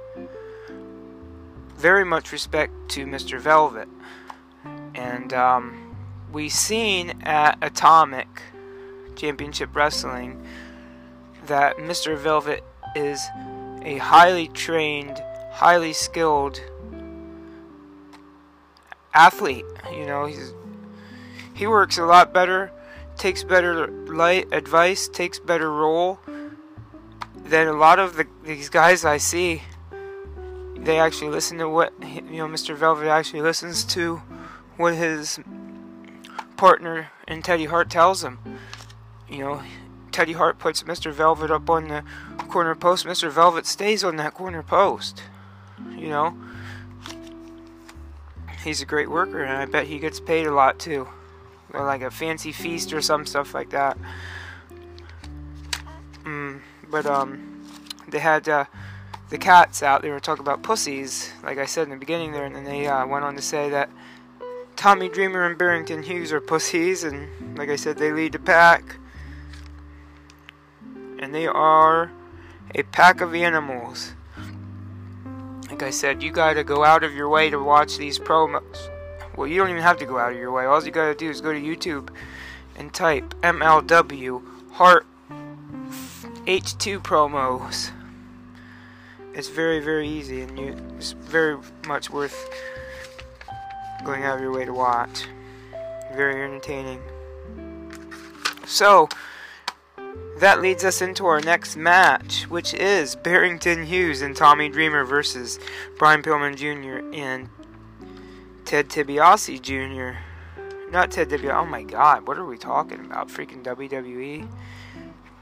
Very 1.77 2.05
much 2.05 2.31
respect 2.31 2.74
to 2.89 3.07
Mr. 3.07 3.39
Velvet. 3.39 3.89
And 4.93 5.33
um, 5.33 5.95
we 6.31 6.48
seen 6.48 7.24
at 7.24 7.57
Atomic 7.63 8.43
Championship 9.15 9.75
Wrestling 9.75 10.46
that 11.46 11.77
Mr. 11.77 12.18
Velvet 12.18 12.63
is 12.96 13.25
a 13.84 13.98
highly 13.98 14.48
trained, 14.48 15.22
highly 15.51 15.94
skilled 15.94 16.62
athlete. 19.13 19.65
You 19.91 20.06
know, 20.06 20.25
he's 20.25 20.53
he 21.53 21.68
works 21.68 21.98
a 21.98 22.06
lot 22.06 22.34
better, 22.34 22.72
takes 23.18 23.44
better 23.44 23.88
light 23.88 24.48
advice, 24.51 25.08
takes 25.08 25.39
better 25.39 25.72
role 25.72 26.20
than 27.36 27.68
a 27.68 27.74
lot 27.74 28.00
of 28.00 28.15
the, 28.15 28.25
these 28.44 28.70
guys 28.70 29.03
I 29.03 29.18
see. 29.18 29.63
They 30.75 31.00
actually 31.00 31.30
listen 31.30 31.58
to 31.60 31.70
what 31.70 31.94
you 32.01 32.38
know. 32.38 32.48
Mr. 32.48 32.75
Velvet 32.75 33.08
actually 33.08 33.41
listens 33.41 33.84
to 33.86 34.22
what 34.77 34.96
his 34.96 35.39
partner 36.58 37.10
and 37.27 37.44
Teddy 37.44 37.65
Hart 37.65 37.89
tells 37.89 38.24
him. 38.24 38.39
You 39.31 39.39
know, 39.39 39.63
Teddy 40.11 40.33
Hart 40.33 40.59
puts 40.59 40.83
Mr. 40.83 41.11
Velvet 41.11 41.50
up 41.50 41.69
on 41.69 41.88
the 41.88 42.03
corner 42.50 42.75
post. 42.75 43.05
Mr. 43.05 43.31
Velvet 43.31 43.65
stays 43.65 44.03
on 44.03 44.17
that 44.17 44.33
corner 44.33 44.61
post. 44.61 45.23
You 45.95 46.09
know, 46.09 46.38
he's 48.63 48.81
a 48.81 48.85
great 48.85 49.09
worker, 49.09 49.41
and 49.41 49.57
I 49.57 49.65
bet 49.65 49.88
he 49.88 50.00
gets 50.00 50.19
paid 50.19 50.45
a 50.45 50.53
lot 50.53 50.79
too, 50.79 51.07
or 51.73 51.85
like 51.85 52.01
a 52.01 52.11
fancy 52.11 52.51
feast 52.51 52.91
or 52.91 53.01
some 53.01 53.25
stuff 53.25 53.53
like 53.53 53.69
that. 53.69 53.97
Mm, 56.23 56.61
but 56.89 57.05
um, 57.05 57.63
they 58.09 58.19
had 58.19 58.47
uh, 58.50 58.65
the 59.29 59.38
cats 59.38 59.81
out. 59.81 60.01
They 60.01 60.09
were 60.09 60.19
talking 60.19 60.43
about 60.43 60.61
pussies, 60.61 61.31
like 61.41 61.57
I 61.57 61.65
said 61.65 61.83
in 61.83 61.91
the 61.91 61.97
beginning 61.97 62.33
there, 62.33 62.45
and 62.45 62.55
then 62.55 62.65
they 62.65 62.85
uh, 62.85 63.07
went 63.07 63.23
on 63.23 63.35
to 63.35 63.41
say 63.41 63.69
that 63.69 63.89
Tommy 64.75 65.09
Dreamer 65.09 65.45
and 65.45 65.57
Barrington 65.57 66.03
Hughes 66.03 66.33
are 66.33 66.41
pussies, 66.41 67.03
and 67.03 67.57
like 67.57 67.69
I 67.69 67.75
said, 67.77 67.97
they 67.97 68.11
lead 68.11 68.33
the 68.33 68.39
pack. 68.39 68.97
And 71.31 71.35
they 71.38 71.47
are 71.47 72.11
a 72.75 72.83
pack 72.83 73.21
of 73.21 73.33
animals. 73.33 74.11
Like 75.69 75.81
I 75.81 75.89
said, 75.89 76.21
you 76.21 76.29
gotta 76.29 76.61
go 76.61 76.83
out 76.83 77.05
of 77.05 77.15
your 77.15 77.29
way 77.29 77.50
to 77.50 77.57
watch 77.57 77.95
these 77.95 78.19
promos. 78.19 78.89
Well, 79.38 79.47
you 79.47 79.55
don't 79.55 79.69
even 79.69 79.81
have 79.81 79.97
to 79.99 80.06
go 80.06 80.17
out 80.17 80.34
of 80.34 80.38
your 80.38 80.51
way. 80.51 80.65
All 80.65 80.84
you 80.84 80.91
gotta 80.91 81.15
do 81.15 81.29
is 81.29 81.39
go 81.39 81.53
to 81.53 81.58
YouTube 81.58 82.10
and 82.75 82.93
type 82.93 83.34
MLW 83.43 84.43
Hart 84.71 85.06
H2 85.29 86.99
promos. 87.01 87.91
It's 89.34 89.47
very, 89.47 89.79
very 89.79 90.10
easy, 90.10 90.41
and 90.41 90.60
you, 90.60 90.75
it's 90.97 91.13
very 91.13 91.58
much 91.88 92.10
worth 92.10 92.49
going 94.03 94.25
out 94.25 94.36
of 94.36 94.41
your 94.41 94.51
way 94.51 94.65
to 94.65 94.73
watch. 94.73 95.27
Very 96.13 96.43
entertaining. 96.43 97.01
So, 98.65 99.08
that 100.41 100.60
leads 100.60 100.84
us 100.84 101.04
into 101.04 101.27
our 101.27 101.39
next 101.39 101.77
match, 101.77 102.49
which 102.49 102.73
is 102.73 103.15
Barrington 103.15 103.86
Hughes 103.86 104.23
and 104.23 104.36
Tommy 104.36 104.69
Dreamer 104.69 105.06
versus 105.06 105.60
Brian 105.99 106.23
Pillman 106.23 106.56
Jr. 106.56 107.08
and 107.15 107.47
Ted 108.65 108.89
DiBiase 108.89 109.62
Jr. 109.62 110.17
Not 110.91 111.12
Ted 111.12 111.30
DiBiase. 111.30 111.56
Oh 111.56 111.65
my 111.65 111.84
God, 111.84 112.27
what 112.27 112.39
are 112.39 112.45
we 112.45 112.58
talking 112.58 112.99
about? 113.01 113.27
Freaking 113.27 113.63
WWE 113.63 114.49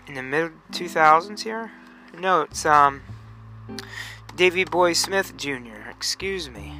in 0.07 0.13
the 0.15 0.21
mid 0.21 0.51
2000s 0.73 1.43
here? 1.43 1.71
No, 2.17 2.41
it's 2.41 2.65
um 2.65 3.01
Davy 4.35 4.65
Boy 4.65 4.91
Smith 4.91 5.38
Jr. 5.38 5.89
Excuse 5.89 6.49
me. 6.49 6.73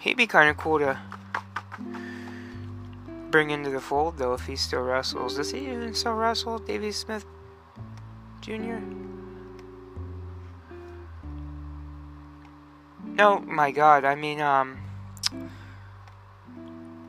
He'd 0.00 0.16
be 0.16 0.26
kind 0.26 0.48
of 0.48 0.56
cool 0.56 0.78
to 0.78 0.98
bring 3.36 3.50
into 3.50 3.68
the 3.68 3.82
fold, 3.82 4.16
though, 4.16 4.32
if 4.32 4.46
he 4.46 4.56
still 4.56 4.80
wrestles. 4.80 5.36
Does 5.36 5.50
he 5.50 5.58
even 5.58 5.92
still 5.92 6.14
wrestle, 6.14 6.58
Davy 6.58 6.90
Smith 6.90 7.26
Jr.? 8.40 8.78
No, 13.04 13.40
my 13.40 13.72
God. 13.72 14.06
I 14.06 14.14
mean, 14.14 14.40
um. 14.40 14.78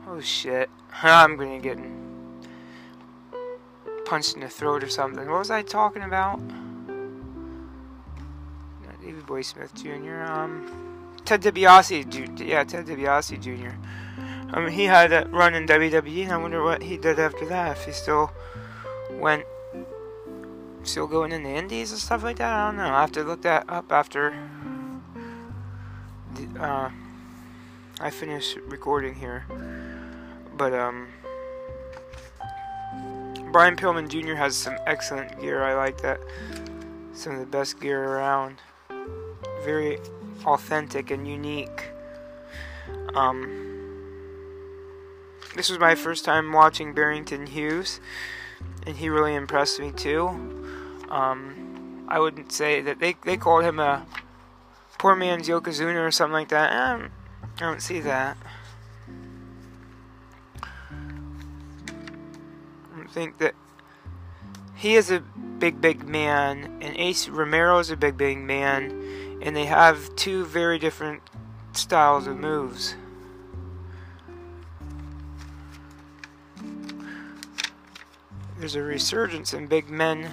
Oh 0.06 0.20
shit. 0.20 0.68
I'm 1.02 1.38
gonna 1.38 1.60
get 1.60 1.78
punched 4.04 4.34
in 4.34 4.42
the 4.42 4.50
throat 4.50 4.84
or 4.84 4.90
something. 4.90 5.26
What 5.30 5.38
was 5.38 5.50
I 5.50 5.62
talking 5.62 6.02
about? 6.02 6.42
Davy 9.00 9.22
Boy 9.22 9.40
Smith 9.40 9.74
Jr. 9.74 10.24
Um, 10.24 11.14
Ted 11.24 11.40
DiBiase, 11.40 12.06
Jr. 12.06 12.44
yeah, 12.44 12.64
Ted 12.64 12.84
DiBiase 12.84 13.40
Jr. 13.40 13.74
I 14.50 14.60
mean, 14.60 14.70
he 14.70 14.84
had 14.84 15.12
a 15.12 15.26
run 15.28 15.54
in 15.54 15.66
WWE, 15.66 16.22
and 16.24 16.32
I 16.32 16.36
wonder 16.38 16.62
what 16.62 16.82
he 16.82 16.96
did 16.96 17.18
after 17.18 17.44
that. 17.46 17.76
If 17.76 17.84
he 17.84 17.92
still 17.92 18.32
went, 19.10 19.44
still 20.84 21.06
going 21.06 21.32
in 21.32 21.42
the 21.42 21.50
Indies 21.50 21.90
and 21.90 22.00
stuff 22.00 22.22
like 22.22 22.38
that. 22.38 22.52
I 22.52 22.66
don't 22.66 22.76
know. 22.76 22.88
I 22.88 23.00
have 23.00 23.12
to 23.12 23.24
look 23.24 23.42
that 23.42 23.68
up 23.68 23.92
after 23.92 24.34
the, 26.34 26.62
uh, 26.62 26.90
I 28.00 28.10
finish 28.10 28.56
recording 28.66 29.14
here. 29.14 29.44
But 30.56 30.72
um, 30.72 31.08
Brian 33.52 33.76
Pillman 33.76 34.08
Jr. 34.08 34.34
has 34.34 34.56
some 34.56 34.76
excellent 34.86 35.40
gear. 35.40 35.62
I 35.62 35.74
like 35.74 36.00
that. 36.00 36.20
Some 37.12 37.34
of 37.34 37.40
the 37.40 37.46
best 37.46 37.80
gear 37.80 38.02
around. 38.02 38.56
Very 39.62 39.98
authentic 40.44 41.10
and 41.10 41.26
unique. 41.28 41.90
Um, 43.14 43.77
this 45.54 45.70
was 45.70 45.78
my 45.78 45.94
first 45.94 46.24
time 46.24 46.52
watching 46.52 46.94
Barrington 46.94 47.46
Hughes, 47.46 48.00
and 48.86 48.96
he 48.96 49.08
really 49.08 49.34
impressed 49.34 49.80
me 49.80 49.92
too. 49.92 50.28
Um, 51.10 52.04
I 52.08 52.20
wouldn't 52.20 52.52
say 52.52 52.80
that 52.82 53.00
they 53.00 53.16
they 53.24 53.36
called 53.36 53.64
him 53.64 53.78
a 53.78 54.06
poor 54.98 55.14
man's 55.14 55.48
Yokozuna 55.48 56.06
or 56.06 56.10
something 56.10 56.32
like 56.32 56.48
that. 56.48 56.72
I 56.72 56.98
don't, 56.98 57.10
I 57.56 57.60
don't 57.60 57.82
see 57.82 58.00
that. 58.00 58.36
I 62.94 63.10
think 63.10 63.38
that 63.38 63.54
he 64.74 64.94
is 64.94 65.10
a 65.10 65.20
big, 65.20 65.80
big 65.80 66.06
man, 66.06 66.78
and 66.80 66.96
Ace 66.96 67.28
Romero 67.28 67.78
is 67.78 67.90
a 67.90 67.96
big, 67.96 68.16
big 68.16 68.38
man, 68.38 69.38
and 69.42 69.56
they 69.56 69.64
have 69.64 70.14
two 70.14 70.44
very 70.44 70.78
different 70.78 71.22
styles 71.72 72.26
of 72.26 72.36
moves. 72.36 72.94
There's 78.58 78.74
a 78.74 78.82
resurgence 78.82 79.54
in 79.54 79.68
big 79.68 79.88
men, 79.88 80.30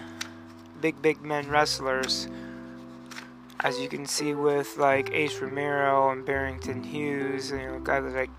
big, 0.81 0.99
big 1.01 1.21
men 1.21 1.47
wrestlers, 1.47 2.27
as 3.59 3.79
you 3.79 3.87
can 3.87 4.05
see 4.05 4.33
with 4.33 4.77
like 4.77 5.11
Ace 5.11 5.39
Romero 5.39 6.09
and 6.09 6.25
Barrington 6.25 6.83
Hughes, 6.83 7.51
and 7.51 7.61
you 7.61 7.67
know, 7.67 7.79
guys 7.79 8.03
like 8.13 8.31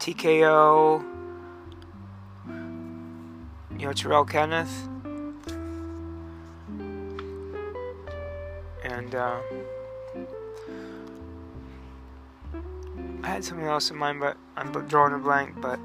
TKO 0.00 1.04
you 3.78 3.86
know 3.86 3.92
Terrell 3.92 4.24
Kenneth. 4.24 4.88
And 8.82 9.14
uh, 9.14 9.40
I 13.22 13.26
had 13.26 13.44
something 13.44 13.66
else 13.66 13.90
in 13.90 13.96
mind 13.96 14.20
but 14.20 14.36
I'm 14.56 14.72
drawing 14.88 15.14
a 15.14 15.18
blank 15.18 15.60
but 15.60 15.78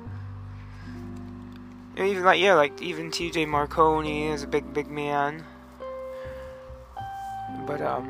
even 2.06 2.24
like 2.24 2.40
yeah, 2.40 2.54
like 2.54 2.82
even 2.82 3.12
T.J. 3.12 3.46
Marconi 3.46 4.28
is 4.28 4.44
a 4.44 4.48
big 4.48 4.74
big 4.74 4.90
man. 4.90 5.44
But 7.66 7.82
um, 7.82 8.10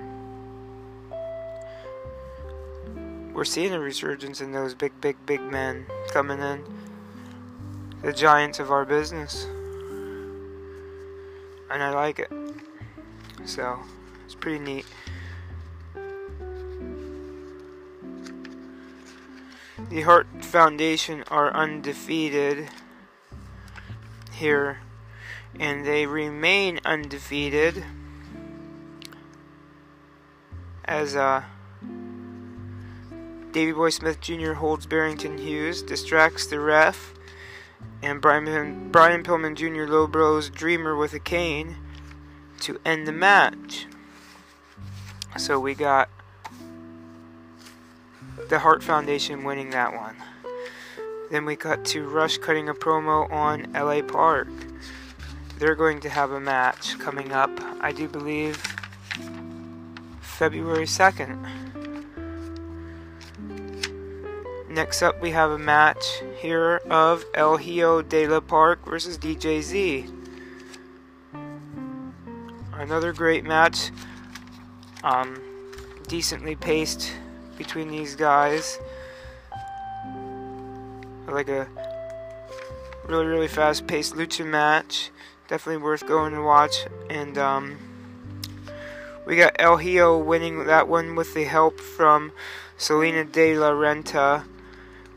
we're 3.34 3.46
seeing 3.46 3.74
a 3.74 3.80
resurgence 3.80 4.42
in 4.42 4.52
those 4.52 4.76
big 4.76 4.92
big 5.02 5.18
big 5.26 5.42
men 5.42 5.86
coming 6.12 6.40
in, 6.40 6.64
the 8.02 8.14
giants 8.14 8.60
of 8.60 8.72
our 8.72 8.86
business, 8.86 9.46
and 11.72 11.82
I 11.82 11.90
like 11.92 12.20
it. 12.20 12.32
So 13.46 13.80
it's 14.26 14.36
pretty 14.36 14.60
neat. 14.60 14.86
The 19.90 20.02
Hart 20.02 20.28
Foundation 20.42 21.24
are 21.32 21.52
undefeated 21.54 22.70
here, 24.40 24.80
and 25.60 25.86
they 25.86 26.06
remain 26.06 26.80
undefeated 26.84 27.84
as 30.86 31.16
uh, 31.16 31.44
Davy 33.52 33.72
Boy 33.72 33.90
Smith 33.90 34.20
Jr. 34.22 34.54
holds 34.54 34.86
Barrington 34.86 35.38
Hughes, 35.38 35.84
distracts 35.84 36.48
the 36.48 36.60
ref, 36.60 37.14
and 38.02 38.22
Brian, 38.22 38.90
Brian 38.92 39.24
Pillman 39.24 39.56
Jr. 39.56 39.92
low 39.92 40.08
blows 40.08 40.50
Dreamer 40.50 40.96
with 40.96 41.14
a 41.14 41.20
cane 41.20 41.78
to 42.62 42.80
end 42.86 43.08
the 43.08 43.12
match. 43.12 43.88
So 45.38 45.60
we 45.60 45.76
got 45.76 46.10
the 48.50 48.60
Hart 48.60 48.84
Foundation 48.84 49.44
winning 49.44 49.70
that 49.72 49.94
one. 49.94 50.16
Then 51.30 51.46
we 51.46 51.56
cut 51.56 51.86
to 51.86 52.08
Rush 52.08 52.38
cutting 52.38 52.70
a 52.70 52.74
promo 52.74 53.32
on 53.32 53.72
LA 53.74 54.02
Park. 54.02 54.48
They're 55.60 55.76
going 55.76 56.00
to 56.02 56.10
have 56.10 56.32
a 56.32 56.40
match 56.40 56.98
coming 57.00 57.32
up, 57.32 57.52
I 57.82 57.92
do 57.92 58.08
believe, 58.08 58.58
February 60.22 60.86
2nd. 60.86 61.70
Next 64.70 65.02
up, 65.02 65.22
we 65.22 65.32
have 65.32 65.52
a 65.52 65.58
match 65.58 66.22
here 66.38 66.78
of 66.90 67.26
El 67.34 67.58
Hijo 67.58 68.02
de 68.02 68.28
la 68.28 68.40
Park 68.40 68.86
versus 68.86 69.18
DJZ. 69.18 70.16
Another 72.74 73.12
great 73.12 73.44
match. 73.44 73.92
Um, 75.04 75.42
decently 76.08 76.56
paced 76.56 77.12
between 77.58 77.90
these 77.92 78.16
guys. 78.16 78.80
Like 81.32 81.48
a 81.48 81.68
really, 83.08 83.26
really 83.26 83.48
fast 83.48 83.88
paced 83.88 84.16
lucha 84.16 84.46
match. 84.46 85.12
Definitely 85.48 85.84
worth 85.84 86.06
going 86.08 86.34
to 86.34 86.42
watch. 86.42 86.86
And 87.10 87.38
um, 87.38 87.78
we 89.26 89.36
got 89.36 89.56
El 89.60 89.78
Hijo 89.78 90.18
winning 90.18 90.66
that 90.66 90.88
one 90.88 91.16
with 91.16 91.34
the 91.34 91.44
help 91.44 91.80
from 91.80 92.32
Salina 92.78 93.26
de 93.26 93.58
la 93.58 93.72
Renta 93.72 94.46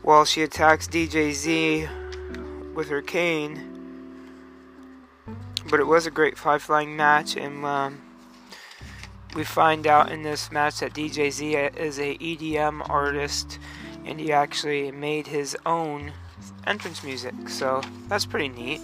while 0.03 0.25
she 0.25 0.43
attacks 0.43 0.87
DJZ 0.87 2.73
with 2.73 2.89
her 2.89 3.01
cane. 3.01 3.69
But 5.69 5.79
it 5.79 5.87
was 5.87 6.05
a 6.05 6.11
great 6.11 6.37
five 6.37 6.61
flying 6.61 6.95
match, 6.95 7.37
and 7.37 7.65
um, 7.65 8.01
we 9.33 9.43
find 9.43 9.87
out 9.87 10.11
in 10.11 10.23
this 10.23 10.51
match 10.51 10.81
that 10.81 10.93
DJZ 10.93 11.77
is 11.77 11.99
a 11.99 12.17
EDM 12.17 12.87
artist 12.89 13.59
and 14.05 14.19
he 14.19 14.31
actually 14.31 14.91
made 14.91 15.27
his 15.27 15.57
own 15.65 16.11
entrance 16.65 17.03
music 17.03 17.33
so 17.47 17.81
that's 18.07 18.25
pretty 18.25 18.49
neat. 18.49 18.81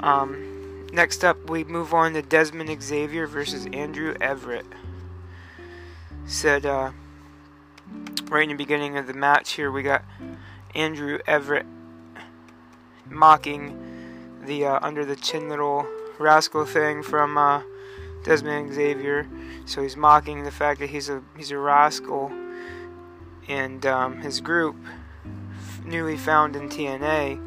Um, 0.00 0.86
next 0.92 1.24
up 1.24 1.50
we 1.50 1.64
move 1.64 1.92
on 1.92 2.14
to 2.14 2.22
Desmond 2.22 2.82
Xavier 2.82 3.26
versus 3.26 3.66
Andrew 3.72 4.14
Everett. 4.20 4.66
Said 6.26 6.66
uh, 6.66 6.92
right 8.28 8.42
in 8.44 8.50
the 8.50 8.54
beginning 8.54 8.96
of 8.96 9.06
the 9.06 9.14
match 9.14 9.52
here 9.52 9.70
we 9.70 9.82
got 9.82 10.04
Andrew 10.74 11.18
Everett 11.26 11.66
mocking 13.10 13.76
the 14.44 14.64
uh, 14.64 14.78
under 14.82 15.04
the 15.04 15.16
chin 15.16 15.48
little 15.48 15.86
rascal 16.18 16.64
thing 16.64 17.02
from 17.02 17.38
uh, 17.38 17.62
Desmond 18.24 18.72
Xavier. 18.72 19.26
So 19.66 19.82
he's 19.82 19.96
mocking 19.96 20.44
the 20.44 20.50
fact 20.50 20.80
that 20.80 20.90
he's 20.90 21.08
a 21.08 21.22
he's 21.36 21.50
a 21.50 21.58
rascal, 21.58 22.30
and 23.48 23.84
um, 23.86 24.20
his 24.20 24.40
group, 24.40 24.76
newly 25.84 26.16
found 26.16 26.54
in 26.54 26.68
TNA, 26.68 27.44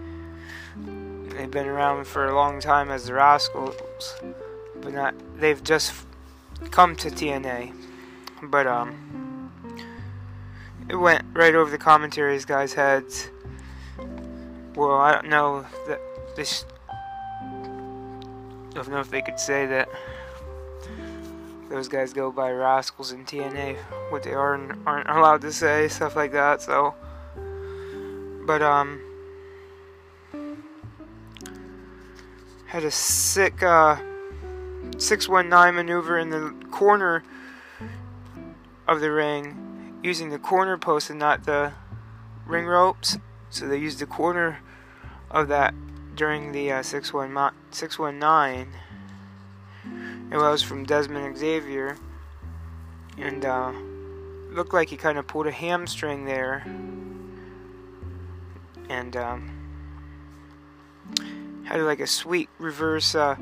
they've 1.29 1.51
been 1.51 1.67
around 1.67 2.05
for 2.07 2.27
a 2.27 2.35
long 2.35 2.59
time 2.59 2.89
as 2.89 3.05
the 3.05 3.13
Rascals, 3.13 3.75
but 4.81 4.93
not 4.93 5.13
they've 5.37 5.63
just 5.63 5.93
come 6.71 6.95
to 6.97 7.09
TNA. 7.09 7.73
But 8.43 8.65
um, 8.65 9.51
it 10.89 10.95
went 10.95 11.23
right 11.33 11.53
over 11.53 11.69
the 11.69 11.77
commentaries 11.77 12.45
guys' 12.45 12.73
heads. 12.73 13.29
Well, 14.75 14.97
I 14.97 15.13
don't 15.13 15.29
know 15.29 15.65
that 15.87 15.99
this. 16.35 16.65
I 16.89 18.73
don't 18.73 18.89
know 18.89 18.99
if 18.99 19.11
they 19.11 19.21
could 19.21 19.39
say 19.39 19.65
that 19.67 19.89
those 21.71 21.87
guys 21.87 22.11
go 22.11 22.31
by 22.31 22.51
rascals 22.51 23.13
in 23.13 23.23
TNA, 23.23 23.77
what 24.09 24.23
they 24.23 24.33
are 24.33 24.53
and 24.53 24.85
aren't 24.85 25.09
allowed 25.09 25.41
to 25.41 25.53
say, 25.53 25.87
stuff 25.87 26.17
like 26.17 26.33
that. 26.33 26.61
So, 26.61 26.93
but 28.45 28.61
um, 28.61 29.01
had 32.67 32.83
a 32.83 32.91
sick 32.91 33.63
uh, 33.63 33.95
619 34.97 35.75
maneuver 35.75 36.19
in 36.19 36.29
the 36.29 36.53
corner 36.71 37.23
of 38.85 38.99
the 38.99 39.11
ring, 39.11 39.97
using 40.03 40.29
the 40.29 40.39
corner 40.39 40.77
post 40.77 41.09
and 41.09 41.19
not 41.19 41.45
the 41.45 41.71
ring 42.45 42.65
ropes. 42.65 43.17
So 43.49 43.65
they 43.67 43.77
used 43.77 43.99
the 43.99 44.05
corner 44.05 44.59
of 45.29 45.47
that 45.47 45.73
during 46.15 46.51
the 46.51 46.71
uh, 46.71 46.83
619 46.83 48.67
it 50.31 50.37
was 50.37 50.63
from 50.63 50.85
Desmond 50.85 51.37
Xavier, 51.37 51.97
and 53.17 53.43
uh, 53.43 53.73
looked 54.49 54.73
like 54.73 54.89
he 54.89 54.97
kind 54.97 55.17
of 55.17 55.27
pulled 55.27 55.47
a 55.47 55.51
hamstring 55.51 56.23
there, 56.25 56.63
and 58.89 59.17
um, 59.17 59.51
had 61.65 61.81
like 61.81 61.99
a 61.99 62.07
sweet 62.07 62.49
reverse, 62.59 63.13
uh, 63.13 63.35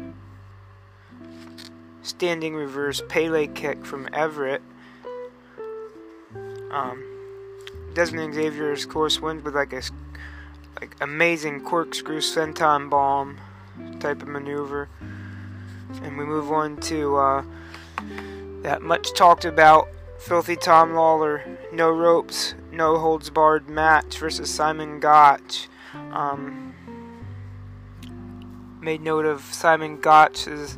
standing 2.02 2.56
reverse 2.56 3.04
Pele 3.08 3.46
kick 3.48 3.86
from 3.86 4.10
Everett. 4.12 4.64
Um, 6.72 7.04
Desmond 7.94 8.34
Xavier's 8.34 8.86
course 8.86 9.20
went 9.20 9.44
with 9.44 9.56
like 9.56 9.74
a 9.74 9.82
like 10.80 10.96
amazing 11.02 11.62
corkscrew 11.62 12.20
senton 12.20 12.90
bomb 12.90 13.38
type 14.00 14.22
of 14.22 14.28
maneuver. 14.28 14.90
And 16.04 16.18
we 16.18 16.26
move 16.26 16.52
on 16.52 16.78
to 16.82 17.18
uh, 17.18 17.44
that 18.62 18.82
much 18.82 19.14
talked 19.14 19.46
about 19.46 19.90
Filthy 20.20 20.56
Tom 20.56 20.94
Lawler, 20.94 21.44
no 21.72 21.90
ropes, 21.90 22.56
no 22.72 22.98
holds 22.98 23.30
barred 23.30 23.70
match 23.70 24.18
versus 24.18 24.54
Simon 24.54 25.00
Gotch. 25.00 25.68
Um, 26.12 26.74
made 28.82 29.02
note 29.02 29.26
of 29.26 29.42
Simon 29.42 30.00
Gotch's 30.00 30.78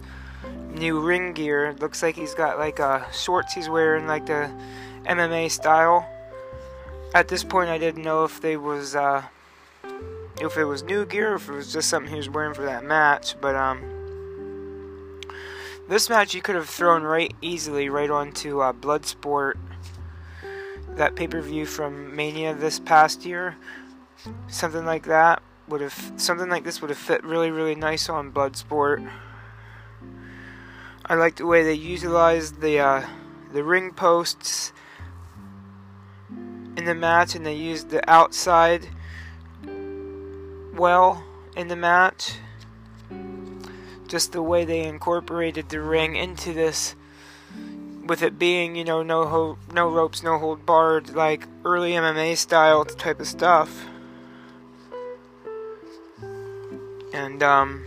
new 0.70 1.00
ring 1.00 1.34
gear. 1.34 1.66
It 1.66 1.80
looks 1.80 2.02
like 2.02 2.16
he's 2.16 2.34
got 2.34 2.58
like 2.58 2.80
uh, 2.80 3.10
shorts 3.12 3.54
he's 3.54 3.70
wearing, 3.70 4.08
like 4.08 4.26
the 4.26 4.52
MMA 5.06 5.52
style. 5.52 6.08
At 7.14 7.28
this 7.28 7.44
point, 7.44 7.70
I 7.70 7.78
didn't 7.78 8.04
know 8.04 8.24
if 8.24 8.42
they 8.42 8.58
was 8.58 8.96
uh, 8.96 9.24
if 10.40 10.58
it 10.58 10.66
was 10.66 10.84
new 10.84 11.06
gear 11.06 11.36
if 11.36 11.50
it 11.50 11.54
was 11.54 11.72
just 11.72 11.90
something 11.90 12.12
he 12.12 12.18
was 12.18 12.30
wearing 12.30 12.54
for 12.54 12.64
that 12.64 12.84
match. 12.84 13.36
But 13.42 13.56
um, 13.56 13.82
this 15.92 16.10
match 16.10 16.34
you 16.34 16.42
could 16.42 16.56
have 16.56 16.70
thrown 16.70 17.04
right 17.04 17.34
easily 17.42 17.90
right 17.90 18.10
onto 18.10 18.62
uh, 18.62 18.72
Bloodsport, 18.72 19.56
that 20.96 21.18
pay 21.18 21.28
per 21.28 21.42
view 21.42 21.66
from 21.66 22.16
Mania 22.16 22.54
this 22.56 22.80
past 22.80 23.26
year. 23.26 23.58
Something 24.48 24.86
like 24.86 25.04
that 25.08 25.44
would 25.68 25.82
have 25.82 26.14
something 26.16 26.50
like 26.50 26.64
this 26.64 26.80
would 26.80 26.92
have 26.92 26.98
fit 26.98 27.26
really 27.26 27.52
really 27.52 27.76
nice 27.76 28.08
on 28.08 28.32
Bloodsport. 28.32 29.06
I 31.06 31.16
like 31.16 31.36
the 31.36 31.46
way 31.46 31.62
they 31.62 31.74
utilized 31.74 32.62
the 32.62 32.80
uh, 32.80 33.06
the 33.52 33.62
ring 33.62 33.92
posts 33.92 34.72
in 36.30 36.86
the 36.86 36.96
match, 36.96 37.36
and 37.36 37.46
they 37.46 37.56
used 37.56 37.90
the 37.90 38.10
outside 38.10 38.88
well 40.74 41.22
in 41.58 41.68
the 41.68 41.76
match 41.76 42.38
just 44.12 44.34
the 44.34 44.42
way 44.42 44.66
they 44.66 44.84
incorporated 44.84 45.70
the 45.70 45.80
ring 45.80 46.16
into 46.16 46.54
this 46.54 46.96
with 48.06 48.22
it 48.22 48.38
being 48.38 48.76
you 48.76 48.84
know 48.84 49.02
no 49.02 49.26
ho- 49.26 49.58
no 49.74 49.90
ropes 49.90 50.22
no 50.22 50.38
hold 50.38 50.66
barred 50.66 51.16
like 51.16 51.48
early 51.64 51.92
MMA 51.94 52.36
style 52.36 52.84
type 52.86 53.20
of 53.20 53.28
stuff 53.28 53.86
And, 57.14 57.44
um, 57.44 57.86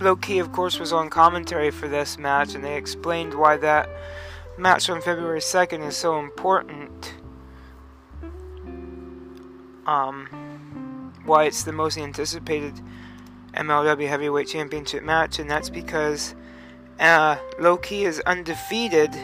Low 0.00 0.16
Ki, 0.16 0.40
of 0.40 0.50
course, 0.50 0.80
was 0.80 0.92
on 0.92 1.10
commentary 1.10 1.70
for 1.70 1.86
this 1.86 2.18
match, 2.18 2.54
and 2.54 2.64
they 2.64 2.76
explained 2.76 3.34
why 3.34 3.56
that 3.58 3.88
match 4.58 4.90
on 4.90 5.00
February 5.00 5.40
2nd 5.40 5.86
is 5.86 5.96
so 5.96 6.18
important. 6.18 7.14
Um, 9.86 11.12
why 11.24 11.44
it's 11.44 11.62
the 11.62 11.72
most 11.72 11.98
anticipated 11.98 12.80
MLW 13.54 14.08
Heavyweight 14.08 14.48
Championship 14.48 15.02
match, 15.02 15.38
and 15.38 15.50
that's 15.50 15.70
because 15.70 16.34
uh, 16.98 17.36
Low 17.58 17.76
Ki 17.76 18.04
is 18.04 18.20
undefeated 18.20 19.14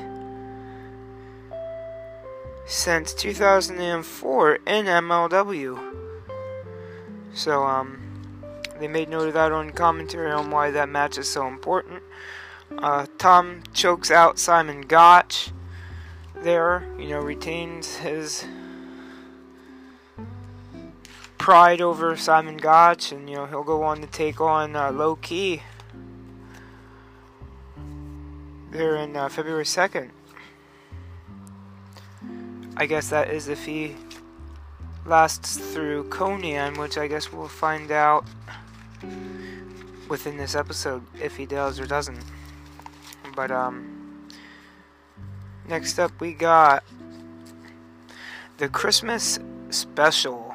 since 2.66 3.14
2004 3.14 4.55
in 4.55 4.85
MLW. 4.85 5.94
So, 7.33 7.62
um, 7.64 8.09
they 8.79 8.88
made 8.88 9.09
note 9.09 9.29
of 9.29 9.35
that 9.35 9.53
on 9.53 9.71
commentary 9.71 10.31
on 10.31 10.51
why 10.51 10.71
that 10.71 10.88
match 10.88 11.18
is 11.18 11.29
so 11.29 11.47
important. 11.47 12.03
Uh, 12.77 13.07
Tom 13.16 13.62
chokes 13.73 14.11
out 14.11 14.38
Simon 14.38 14.83
Gotch 14.83 15.51
there, 16.42 16.87
you 16.99 17.09
know, 17.09 17.21
retains 17.21 17.97
his 17.97 18.44
pride 21.38 21.81
over 21.81 22.16
Simon 22.16 22.57
Gotch, 22.57 23.12
and 23.12 23.29
you 23.29 23.37
know, 23.37 23.46
he'll 23.46 23.64
go 23.64 23.83
on 23.83 24.01
to 24.01 24.07
take 24.07 24.40
on 24.40 24.77
uh, 24.77 24.92
Low 24.92 25.16
Ki 25.16 25.62
there 28.70 28.96
in 28.96 29.16
uh, 29.16 29.29
February 29.29 29.64
2nd. 29.64 30.11
I 32.77 32.87
guess 32.87 33.11
that 33.11 33.31
is 33.31 33.48
if 33.48 33.64
he 33.64 33.96
lasts 35.05 35.57
through 35.57 36.05
Konnan, 36.11 36.77
which 36.79 36.98
I 36.98 37.09
guess 37.09 37.33
we'll 37.33 37.48
find 37.48 37.90
out 37.90 38.24
within 40.09 40.37
this 40.37 40.55
episode 40.55 41.03
if 41.20 41.37
he 41.37 41.46
does 41.46 41.81
or 41.81 41.87
doesn't. 41.87 42.22
But 43.35 43.51
um 43.51 44.29
next 45.68 45.98
up 45.98 46.20
we 46.20 46.33
got 46.33 46.85
the 48.59 48.68
Christmas 48.68 49.38
special. 49.70 50.48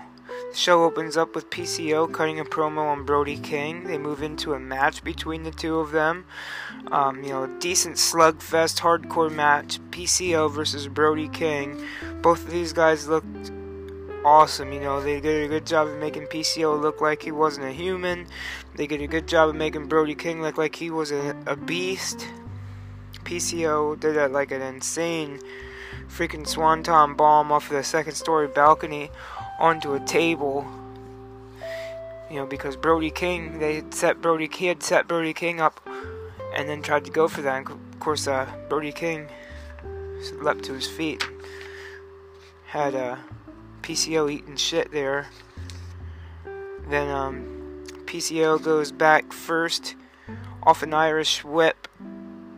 Show 0.53 0.83
opens 0.83 1.17
up 1.17 1.33
with 1.33 1.49
PCO 1.49 2.13
cutting 2.13 2.39
a 2.39 2.45
promo 2.45 2.91
on 2.91 3.05
Brody 3.05 3.37
King. 3.37 3.85
They 3.85 3.97
move 3.97 4.21
into 4.21 4.53
a 4.53 4.59
match 4.59 5.03
between 5.03 5.41
the 5.41 5.49
two 5.49 5.79
of 5.79 5.91
them. 5.91 6.25
Um, 6.91 7.23
you 7.23 7.29
know, 7.29 7.43
a 7.45 7.59
decent 7.59 7.95
slugfest, 7.95 8.79
hardcore 8.79 9.33
match. 9.33 9.79
PCO 9.89 10.51
versus 10.51 10.87
Brody 10.87 11.27
King. 11.27 11.83
Both 12.21 12.45
of 12.45 12.51
these 12.51 12.71
guys 12.71 13.07
looked 13.07 13.51
awesome. 14.23 14.71
You 14.71 14.79
know, 14.79 15.01
they 15.01 15.19
did 15.19 15.45
a 15.45 15.47
good 15.47 15.65
job 15.65 15.87
of 15.87 15.97
making 15.97 16.27
PCO 16.27 16.79
look 16.79 17.01
like 17.01 17.23
he 17.23 17.31
wasn't 17.31 17.65
a 17.65 17.71
human. 17.71 18.27
They 18.75 18.85
did 18.85 19.01
a 19.01 19.07
good 19.07 19.27
job 19.27 19.49
of 19.49 19.55
making 19.55 19.87
Brody 19.87 20.13
King 20.13 20.43
look 20.43 20.59
like 20.59 20.75
he 20.75 20.91
was 20.91 21.11
a, 21.11 21.35
a 21.47 21.55
beast. 21.55 22.27
PCO 23.23 23.99
did 23.99 24.17
a, 24.17 24.27
like 24.27 24.51
an 24.51 24.61
insane 24.61 25.39
freaking 26.07 26.47
swanton 26.47 27.15
bomb 27.15 27.51
off 27.51 27.71
of 27.71 27.77
the 27.77 27.83
second 27.83 28.13
story 28.13 28.47
balcony 28.47 29.09
onto 29.59 29.93
a 29.93 29.99
table. 29.99 30.65
You 32.29 32.37
know, 32.37 32.45
because 32.45 32.75
Brody 32.75 33.11
King, 33.11 33.59
they 33.59 33.75
had 33.75 33.93
set 33.93 34.21
Brody, 34.21 34.49
he 34.51 34.67
had 34.67 34.81
set 34.81 35.07
Brody 35.07 35.33
King 35.33 35.59
up, 35.61 35.87
and 36.55 36.67
then 36.67 36.81
tried 36.81 37.05
to 37.05 37.11
go 37.11 37.27
for 37.27 37.41
that. 37.41 37.57
And 37.57 37.69
of 37.69 37.99
course, 37.99 38.27
uh, 38.27 38.47
Brody 38.69 38.91
King 38.91 39.27
leapt 40.41 40.63
to 40.65 40.73
his 40.73 40.87
feet, 40.87 41.23
had 42.67 42.95
uh, 42.95 43.17
PCO 43.81 44.31
eating 44.31 44.55
shit 44.55 44.91
there. 44.91 45.27
Then 46.89 47.09
um, 47.09 47.85
PCO 48.05 48.61
goes 48.61 48.91
back 48.91 49.31
first 49.31 49.95
off 50.63 50.81
an 50.81 50.93
Irish 50.93 51.43
whip, 51.43 51.87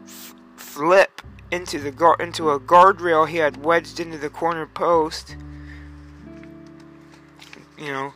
f- 0.06 0.36
flip 0.56 1.22
into 1.52 1.80
the 1.80 1.92
gar- 1.92 2.18
into 2.20 2.52
a 2.52 2.60
guardrail 2.60 3.28
he 3.28 3.38
had 3.38 3.64
wedged 3.64 4.00
into 4.00 4.18
the 4.18 4.30
corner 4.30 4.66
post. 4.66 5.36
You 7.78 7.88
know, 7.88 8.14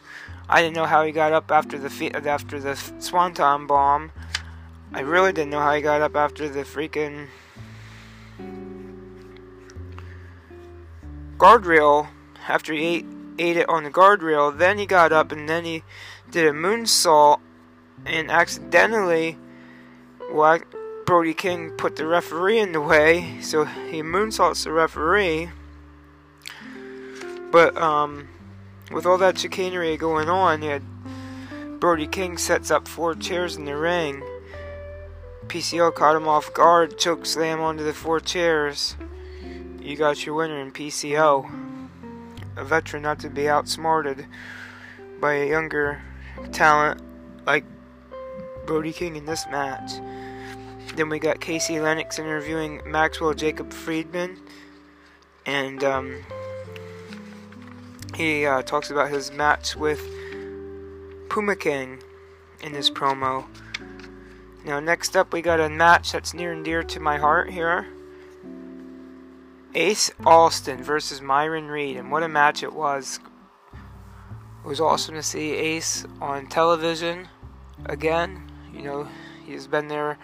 I 0.48 0.62
didn't 0.62 0.76
know 0.76 0.86
how 0.86 1.04
he 1.04 1.12
got 1.12 1.34
up 1.34 1.52
after 1.52 1.78
the 1.78 2.12
after 2.26 2.60
the 2.60 2.76
swanton 3.00 3.68
bomb. 3.68 4.12
I 4.94 5.02
really 5.02 5.34
didn't 5.34 5.52
know 5.52 5.60
how 5.60 5.74
he 5.74 5.82
got 5.82 6.02
up 6.02 6.16
after 6.16 6.50
the 6.50 6.64
freaking 6.64 7.28
guardrail 11.38 12.08
after 12.48 12.74
he 12.74 12.86
ate, 12.86 13.06
ate 13.38 13.58
it 13.58 13.70
on 13.70 13.84
the 13.84 13.92
guardrail. 13.92 14.58
Then 14.58 14.78
he 14.78 14.86
got 14.86 15.12
up 15.12 15.32
and 15.32 15.48
then 15.48 15.66
he 15.66 15.84
did 16.32 16.48
a 16.48 16.52
moonsault 16.52 17.40
and 18.06 18.32
accidentally, 18.32 19.38
well, 20.32 20.60
Brody 21.06 21.34
King 21.34 21.72
put 21.72 21.96
the 21.96 22.06
referee 22.06 22.60
in 22.60 22.72
the 22.72 22.82
way, 22.82 23.40
so 23.42 23.66
he 23.66 24.02
moonsaults 24.02 24.64
the 24.64 24.72
referee. 24.72 25.50
But 27.52 27.76
um, 27.78 28.28
with 28.92 29.06
all 29.06 29.18
that 29.18 29.38
chicanery 29.38 29.98
going 29.98 30.30
on, 30.30 30.62
he 30.62 30.68
had 30.68 30.84
Brody 31.80 32.08
King 32.08 32.38
sets 32.38 32.72
up 32.72 32.88
four 32.88 33.16
chairs 33.16 33.56
in 33.56 33.66
the 33.66 33.78
ring. 33.78 34.24
PCO 35.48 35.94
caught 35.94 36.16
him 36.16 36.28
off 36.28 36.54
guard, 36.54 36.98
choke 36.98 37.26
slam 37.26 37.62
onto 37.62 37.84
the 37.84 37.94
four 37.94 38.20
chairs. 38.20 38.96
You 39.80 39.96
got 39.96 40.26
your 40.26 40.36
winner 40.36 40.60
in 40.60 40.72
PCO 40.72 41.70
a 42.60 42.66
veteran 42.66 43.04
not 43.04 43.20
to 43.20 43.30
be 43.30 43.50
outsmarted 43.50 44.26
by 45.20 45.34
a 45.34 45.50
younger 45.50 46.02
talent 46.52 47.02
like 47.46 47.64
Brody 48.66 48.94
King 48.94 49.16
in 49.16 49.26
this 49.26 49.46
match. 49.50 49.94
Then 50.96 51.10
we 51.10 51.20
got 51.20 51.40
Casey 51.40 51.80
Lennox 51.80 52.20
interviewing 52.20 52.82
Maxwell 52.86 53.34
Jacob 53.34 53.72
Friedman, 53.72 54.38
and 55.46 55.84
um, 55.84 56.18
he 58.20 58.46
uh, 58.46 58.62
talks 58.64 58.92
about 58.92 59.10
his 59.10 59.32
match 59.32 59.78
with 59.78 60.06
Puma 61.30 61.56
King 61.56 62.04
in 62.62 62.74
this 62.74 62.90
promo. 62.90 63.46
Now, 64.66 64.82
next 64.82 65.16
up, 65.16 65.32
we 65.32 65.42
got 65.42 65.62
a 65.62 65.70
match 65.70 66.12
that's 66.12 66.34
near 66.34 66.52
and 66.52 66.66
dear 66.66 66.84
to 66.84 67.00
my 67.00 67.18
heart 67.18 67.50
here. 67.50 67.88
Ace 69.74 70.12
Austin 70.26 70.84
versus 70.84 71.22
Myron 71.22 71.70
Reed, 71.70 71.96
and 71.96 72.12
what 72.12 72.22
a 72.22 72.28
match 72.28 72.62
it 72.62 72.74
was. 72.74 73.22
It 73.72 74.68
was 74.68 74.82
awesome 74.82 75.16
to 75.16 75.24
see 75.24 75.54
Ace 75.54 76.06
on 76.20 76.48
television 76.48 77.30
again. 77.86 78.52
You 78.74 78.82
know, 78.82 79.08
he's 79.46 79.66
been 79.66 79.88
there, 79.88 80.18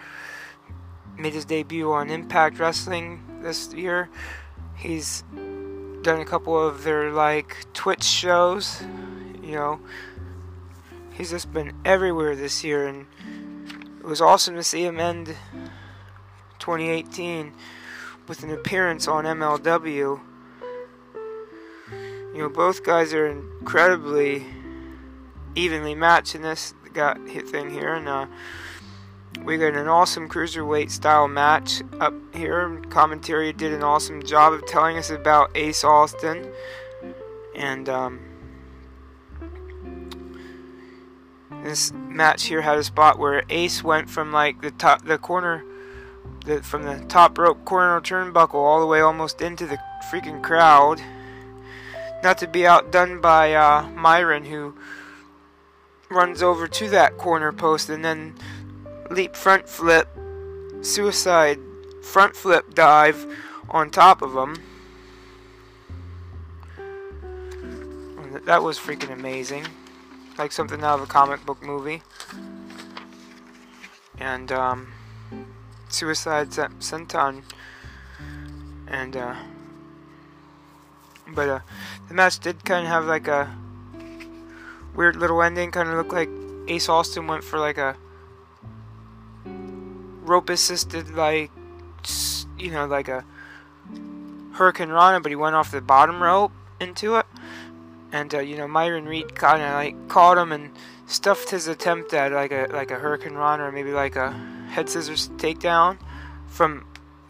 made 1.17 1.31
his 1.31 1.45
debut 1.45 1.93
on 1.93 2.09
Impact 2.09 2.59
Wrestling 2.59 3.39
this 3.41 3.73
year. 3.73 4.09
He's 4.75 5.23
done 6.05 6.21
a 6.21 6.25
couple 6.25 6.55
of 6.55 6.83
their 6.83 7.09
like 7.11 7.65
Twitch 7.73 8.03
shows. 8.03 8.83
You 9.41 9.53
know, 9.53 9.79
he's 11.13 11.31
just 11.31 11.51
been 11.51 11.73
everywhere 11.83 12.35
this 12.35 12.63
year, 12.63 12.87
and 12.87 13.07
it 13.99 14.05
was 14.05 14.21
awesome 14.21 14.53
to 14.53 14.61
see 14.61 14.85
him 14.85 14.99
end 14.99 15.35
2018 16.59 17.53
with 18.27 18.43
an 18.43 18.51
appearance 18.51 19.07
on 19.07 19.23
MLW. 19.23 20.19
You 22.35 22.37
know, 22.37 22.49
both 22.49 22.83
guys 22.83 23.11
are 23.11 23.25
incredibly 23.25 24.45
evenly 25.55 25.95
matched 25.95 26.35
in 26.35 26.43
this 26.43 26.75
got 26.93 27.17
hit 27.27 27.49
thing 27.49 27.71
here, 27.71 27.95
and 27.95 28.07
uh, 28.07 28.27
we 29.43 29.57
got 29.57 29.73
an 29.75 29.87
awesome 29.87 30.29
cruiserweight 30.29 30.91
style 30.91 31.27
match 31.27 31.81
up 31.99 32.13
here. 32.33 32.81
Commentary 32.89 33.53
did 33.53 33.73
an 33.73 33.83
awesome 33.83 34.23
job 34.23 34.53
of 34.53 34.65
telling 34.65 34.97
us 34.97 35.09
about 35.09 35.51
Ace 35.55 35.83
Austin, 35.83 36.51
and 37.55 37.89
um, 37.89 38.19
this 41.63 41.91
match 41.93 42.45
here 42.45 42.61
had 42.61 42.77
a 42.77 42.83
spot 42.83 43.19
where 43.19 43.43
Ace 43.49 43.83
went 43.83 44.09
from 44.09 44.31
like 44.31 44.61
the 44.61 44.71
top, 44.71 45.05
the 45.05 45.17
corner 45.17 45.63
the, 46.45 46.61
from 46.61 46.83
the 46.83 47.03
top 47.07 47.37
rope 47.37 47.65
corner 47.65 47.99
turnbuckle 48.01 48.53
all 48.53 48.79
the 48.79 48.85
way 48.85 49.01
almost 49.01 49.41
into 49.41 49.65
the 49.65 49.79
freaking 50.11 50.41
crowd. 50.41 51.01
Not 52.23 52.37
to 52.39 52.47
be 52.47 52.65
outdone 52.65 53.21
by 53.21 53.53
uh, 53.53 53.87
Myron, 53.89 54.45
who 54.45 54.75
runs 56.09 56.41
over 56.41 56.67
to 56.67 56.89
that 56.89 57.17
corner 57.17 57.51
post 57.51 57.89
and 57.89 58.05
then 58.05 58.35
leap 59.09 59.35
front 59.35 59.67
flip, 59.69 60.07
suicide 60.81 61.59
front 62.01 62.35
flip 62.35 62.73
dive 62.73 63.25
on 63.69 63.89
top 63.89 64.21
of 64.21 64.33
him. 64.33 64.61
That 68.45 68.61
was 68.61 68.77
freaking 68.77 69.11
amazing. 69.11 69.65
Like 70.37 70.51
something 70.51 70.83
out 70.83 70.99
of 70.99 71.03
a 71.03 71.07
comic 71.07 71.45
book 71.45 71.63
movie. 71.63 72.03
And, 74.19 74.51
um, 74.51 74.93
Suicide 75.89 76.49
Senton. 76.49 77.43
And, 78.87 79.15
uh, 79.15 79.35
But 81.27 81.49
uh, 81.49 81.59
the 82.07 82.13
match 82.13 82.39
did 82.39 82.63
kind 82.65 82.85
of 82.85 82.91
have 82.91 83.05
like 83.05 83.27
a 83.27 83.49
weird 84.95 85.15
little 85.15 85.41
ending. 85.41 85.71
Kind 85.71 85.89
of 85.89 85.95
looked 85.95 86.13
like 86.13 86.29
Ace 86.67 86.87
Austin 86.87 87.25
went 87.27 87.43
for 87.43 87.57
like 87.59 87.77
a 87.77 87.95
rope 90.27 90.49
assisted, 90.49 91.09
like, 91.15 91.51
you 92.57 92.71
know, 92.71 92.85
like 92.85 93.07
a 93.07 93.25
hurricanrana, 94.53 95.21
but 95.21 95.31
he 95.31 95.35
went 95.35 95.55
off 95.55 95.71
the 95.71 95.81
bottom 95.81 96.21
rope 96.21 96.51
into 96.79 97.15
it. 97.15 97.25
And, 98.11 98.33
uh, 98.33 98.39
you 98.39 98.57
know, 98.57 98.67
Myron 98.67 99.05
Reed 99.05 99.35
kind 99.35 99.61
of 99.61 99.73
like 99.73 100.07
caught 100.07 100.37
him 100.37 100.51
and 100.51 100.71
stuffed 101.07 101.49
his 101.49 101.67
attempt 101.67 102.13
at 102.13 102.31
like 102.31 102.51
a 102.51 102.67
like 102.71 102.91
a 102.91 102.95
hurricane 102.95 103.33
hurricanrana 103.33 103.59
or 103.59 103.71
maybe 103.71 103.91
like 103.91 104.15
a 104.15 104.31
head 104.69 104.89
scissors 104.89 105.29
takedown 105.37 105.97
from 106.47 106.85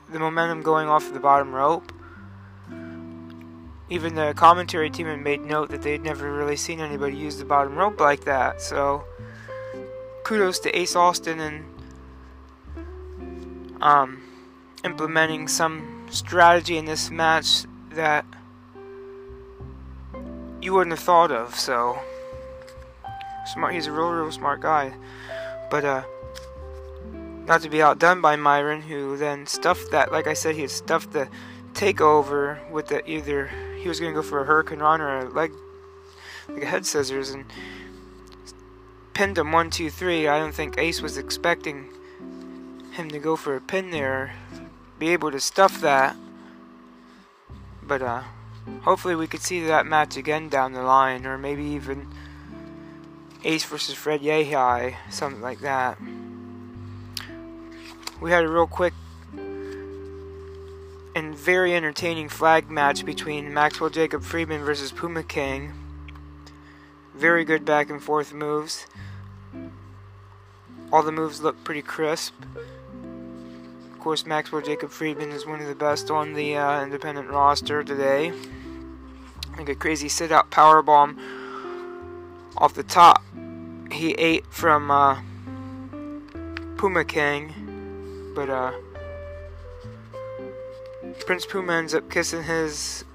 the 0.10 0.20
momentum 0.20 0.62
going 0.62 0.88
off 0.88 1.12
the 1.12 1.20
bottom 1.20 1.54
rope. 1.54 1.92
Even 3.90 4.16
the 4.16 4.34
commentary 4.36 4.90
team 4.90 5.08
had 5.08 5.20
made 5.20 5.42
note 5.42 5.70
that 5.70 5.84
they'd 5.84 6.02
never 6.02 6.32
really 6.32 6.56
seen 6.56 6.80
anybody 6.80 7.16
use 7.16 7.38
the 7.38 7.46
bottom 7.46 7.76
rope 7.76 8.00
like 8.00 8.24
that. 8.26 8.62
So 8.62 9.04
kudos 10.24 10.60
to 10.60 10.78
Ace 10.78 10.96
Austin 10.96 11.40
and 11.40 11.66
um, 13.82 14.22
implementing 14.84 15.48
some 15.48 16.08
strategy 16.10 16.78
in 16.78 16.86
this 16.86 17.10
match 17.10 17.66
that 17.92 18.26
you 20.62 20.74
wouldn't 20.74 20.96
have 20.96 21.06
thought 21.06 21.32
of. 21.32 21.56
So 21.56 22.00
smart. 23.46 23.74
He's 23.74 23.88
a 23.88 23.92
real, 23.92 24.12
real 24.12 24.32
smart 24.32 24.62
guy. 24.62 24.94
But 25.70 25.86
uh, 25.86 26.04
not 27.46 27.62
to 27.62 27.70
be 27.70 27.82
outdone 27.82 28.22
by 28.22 28.36
Myron, 28.36 28.82
who 28.82 29.18
then 29.18 29.46
stuffed 29.46 29.92
that. 29.92 30.12
Like 30.12 30.28
I 30.28 30.34
said, 30.34 30.56
he 30.56 30.62
had 30.62 30.72
stuffed 30.72 31.12
the 31.12 31.28
takeover 31.74 32.70
with 32.72 32.88
the 32.88 33.08
either 33.10 33.50
he 33.78 33.88
was 33.88 34.00
going 34.00 34.14
to 34.14 34.20
go 34.20 34.28
for 34.28 34.42
a 34.42 34.48
hurricanrana 34.48 35.00
or 35.00 35.18
a 35.20 35.30
leg, 35.30 35.52
like 36.50 36.64
a 36.64 36.66
head 36.66 36.86
scissors, 36.86 37.30
and 37.30 37.46
pinned 39.14 39.38
him 39.38 39.52
one, 39.52 39.70
two, 39.70 39.90
three. 39.90 40.28
I 40.28 40.40
don't 40.40 40.56
think 40.56 40.78
Ace 40.78 41.02
was 41.02 41.18
expecting 41.18 41.90
him 42.96 43.10
to 43.12 43.20
go 43.20 43.36
for 43.36 43.56
a 43.56 43.62
pin 43.62 43.92
there, 43.92 44.34
be 45.00 45.10
able 45.10 45.32
to 45.32 45.40
stuff 45.40 45.80
that. 45.82 46.16
But 47.84 48.02
uh, 48.02 48.24
hopefully 48.82 49.16
we 49.16 49.28
could 49.28 49.42
see 49.42 49.66
that 49.66 49.86
match 49.86 50.18
again 50.18 50.50
down 50.50 50.74
the 50.74 50.82
line, 50.82 51.26
or 51.26 51.38
maybe 51.38 51.64
even 51.64 52.08
Ace 53.44 53.64
versus 53.64 53.96
Fred 53.96 54.22
Yehi, 54.22 54.96
something 55.10 55.42
like 55.42 55.60
that. 55.60 55.98
We 58.20 58.32
had 58.32 58.44
a 58.44 58.50
real 58.50 58.66
quick 58.66 58.94
and 61.16 61.36
very 61.36 61.76
entertaining 61.76 62.30
flag 62.30 62.70
match 62.70 63.06
between 63.06 63.54
Maxwell 63.54 63.90
Jacob 63.90 64.24
Friedman 64.24 64.64
versus 64.64 64.92
Puma 64.92 65.24
King. 65.24 65.74
Very 67.14 67.46
good 67.46 67.64
back 67.66 67.90
and 67.90 68.02
forth 68.02 68.34
moves. 68.34 68.88
All 70.92 71.04
the 71.04 71.12
moves 71.12 71.42
look 71.42 71.64
pretty 71.64 71.82
crisp. 71.82 72.34
Course, 74.06 74.28
Maxwell 74.28 74.62
Jacob 74.62 74.92
Friedman 74.92 75.32
is 75.32 75.48
one 75.48 75.62
of 75.62 75.68
the 75.68 75.74
best 75.74 76.12
on 76.12 76.34
the 76.34 76.56
uh, 76.56 76.84
independent 76.84 77.28
roster 77.28 77.84
today. 77.84 78.32
Like 79.58 79.68
a 79.68 79.74
crazy 79.74 80.10
sit 80.10 80.32
out 80.32 80.52
power 80.52 80.84
bomb 80.84 81.20
off 82.56 82.76
the 82.76 82.84
top 82.84 83.24
he 83.92 84.12
ate 84.12 84.46
from 84.52 84.92
uh, 84.92 85.20
Puma 86.78 87.04
King, 87.04 88.32
but 88.36 88.48
uh, 88.48 88.74
Prince 91.26 91.48
Puma 91.48 91.74
ends 91.74 91.96
up 91.96 92.08
kissing 92.12 92.44
his 92.44 93.06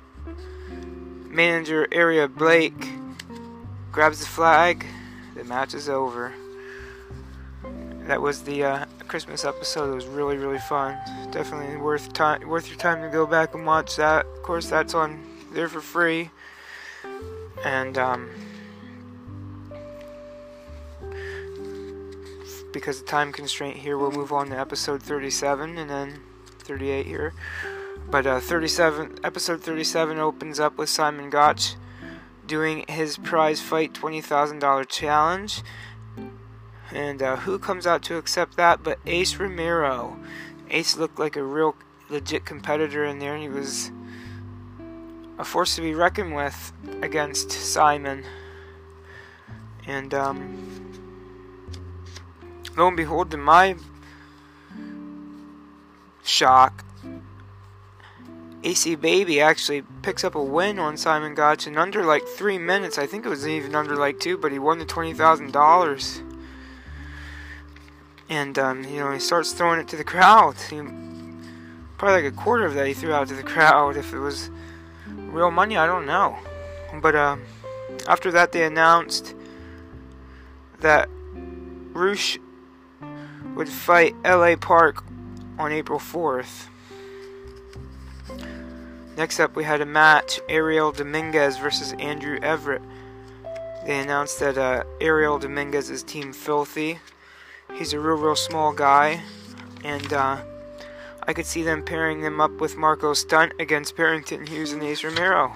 manager, 1.29 1.87
Area 1.93 2.27
Blake, 2.27 2.91
grabs 3.93 4.19
the 4.19 4.27
flag, 4.27 4.85
the 5.37 5.45
match 5.45 5.73
is 5.73 5.89
over. 5.89 6.33
That 8.09 8.21
was 8.21 8.43
the 8.43 8.65
uh, 8.65 8.87
Christmas 9.11 9.45
episode. 9.45 9.91
It 9.91 9.95
was 9.97 10.07
really, 10.07 10.37
really 10.37 10.61
fun. 10.61 10.97
Definitely 11.33 11.77
worth 11.79 12.13
time, 12.13 12.49
worth 12.49 12.69
your 12.69 12.79
time 12.79 13.03
to 13.03 13.09
go 13.09 13.27
back 13.27 13.55
and 13.55 13.67
watch 13.67 13.97
that. 13.97 14.25
Of 14.25 14.43
course, 14.45 14.71
that's 14.71 14.95
on 14.95 15.27
there 15.53 15.69
for 15.69 15.81
free, 15.81 16.31
and 17.65 17.99
um, 17.99 18.31
because 22.73 23.01
of 23.01 23.07
time 23.07 23.33
constraint 23.33 23.79
here, 23.79 23.99
we'll 23.99 24.13
move 24.13 24.33
on 24.33 24.51
to 24.51 24.57
episode 24.57 25.03
37 25.03 25.77
and 25.77 25.91
then 25.91 26.21
38 26.61 27.05
here. 27.05 27.35
But 28.13 28.29
uh, 28.29 28.39
37, 28.39 29.19
episode 29.25 29.61
37 29.61 30.19
opens 30.19 30.61
up 30.61 30.79
with 30.79 30.89
Simon 30.89 31.31
Gotch 31.31 31.75
doing 32.47 32.85
his 32.89 33.17
prize 33.17 33.61
fight 33.61 33.93
$20,000 33.93 34.89
challenge. 34.89 35.63
And 36.93 37.23
uh, 37.23 37.37
who 37.37 37.59
comes 37.59 37.87
out 37.87 38.03
to 38.05 38.17
accept 38.17 38.57
that 38.57 38.83
but 38.83 38.99
Ace 39.07 39.37
Romero? 39.37 40.19
Ace 40.71 40.97
looked 40.97 41.19
like 41.19 41.37
a 41.37 41.43
real 41.43 41.77
legit 42.09 42.45
competitor 42.45 43.05
in 43.05 43.19
there, 43.19 43.35
and 43.35 43.43
he 43.43 43.49
was 43.49 43.91
a 45.39 45.45
force 45.45 45.77
to 45.77 45.81
be 45.81 45.95
reckoned 45.95 46.35
with 46.35 46.73
against 47.03 47.51
Simon. 47.51 48.25
And, 49.87 50.13
um, 50.13 50.93
lo 52.77 52.89
and 52.89 52.97
behold, 52.97 53.31
to 53.31 53.37
my 53.37 53.77
shock, 56.23 56.85
AC 58.63 58.95
Baby 58.97 59.41
actually 59.41 59.83
picks 60.03 60.23
up 60.23 60.35
a 60.35 60.43
win 60.43 60.79
on 60.79 60.97
Simon 60.97 61.35
Gotch 61.35 61.67
in 61.67 61.79
under 61.79 62.05
like 62.05 62.27
three 62.27 62.59
minutes. 62.59 62.99
I 62.99 63.07
think 63.07 63.25
it 63.25 63.31
was 63.31 63.49
even 63.49 63.75
under 63.75 63.97
like 63.97 64.21
two, 64.21 64.37
but 64.37 64.53
he 64.53 64.59
won 64.59 64.79
the 64.79 64.85
twenty 64.85 65.15
thousand 65.15 65.53
dollars. 65.53 66.23
And 68.31 68.59
um, 68.59 68.85
you 68.85 69.01
know 69.01 69.13
he 69.13 69.19
starts 69.19 69.53
throwing 69.53 69.81
it 69.81 69.89
to 69.89 69.97
the 69.97 70.05
crowd. 70.05 70.55
He, 70.71 70.81
probably 71.99 72.23
like 72.23 72.33
a 72.33 72.37
quarter 72.37 72.65
of 72.65 72.73
that 72.75 72.87
he 72.87 72.95
threw 72.95 73.13
out 73.13 73.29
to 73.29 73.35
the 73.35 73.43
crowd. 73.43 73.97
If 73.99 74.15
it 74.15 74.19
was 74.19 74.51
real 75.07 75.51
money, 75.51 75.77
I 75.77 75.85
don't 75.85 76.07
know. 76.07 76.39
But 77.03 77.15
uh, 77.15 77.37
after 78.09 78.31
that, 78.31 78.53
they 78.53 78.65
announced 78.65 79.35
that 80.81 81.11
Rush 81.93 82.39
would 83.55 83.69
fight 83.69 84.15
LA 84.25 84.57
Park 84.57 85.05
on 85.59 85.73
April 85.73 85.99
4th. 85.99 86.69
Next 89.17 89.39
up, 89.41 89.55
we 89.55 89.65
had 89.65 89.81
a 89.81 89.87
match 89.87 90.41
Ariel 90.49 90.93
Dominguez 90.93 91.59
versus 91.59 91.93
Andrew 91.99 92.39
Everett. 92.43 92.83
They 93.85 93.99
announced 93.99 94.41
that 94.41 94.57
uh, 94.57 94.85
Ariel 95.01 95.39
Dominguez 95.39 95.91
is 95.91 96.03
Team 96.03 96.33
Filthy. 96.33 96.99
He's 97.75 97.93
a 97.93 98.01
real, 98.01 98.17
real 98.17 98.37
small 98.37 98.73
guy, 98.73 99.23
and 99.85 100.13
uh, 100.13 100.43
I 101.23 101.33
could 101.33 101.47
see 101.47 101.63
them 101.63 101.83
pairing 101.83 102.21
him 102.23 102.41
up 102.41 102.53
with 102.61 102.77
Marco 102.77 103.15
Stunt 103.15 103.53
against 103.59 103.97
Barrington 103.97 104.47
Hughes 104.47 104.73
and 104.73 104.83
Ace 104.83 105.03
Romero. 105.03 105.53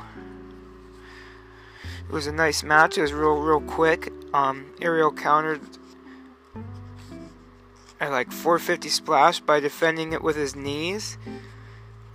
It 2.08 2.12
was 2.12 2.26
a 2.26 2.32
nice 2.32 2.62
match. 2.62 2.96
It 2.98 3.02
was 3.02 3.12
real, 3.12 3.40
real 3.40 3.60
quick. 3.60 4.12
Um, 4.32 4.66
Ariel 4.80 5.12
countered 5.12 5.60
at 8.00 8.10
like 8.10 8.30
450 8.30 8.88
splash 8.88 9.40
by 9.40 9.60
defending 9.60 10.12
it 10.12 10.22
with 10.22 10.36
his 10.36 10.54
knees. 10.54 11.18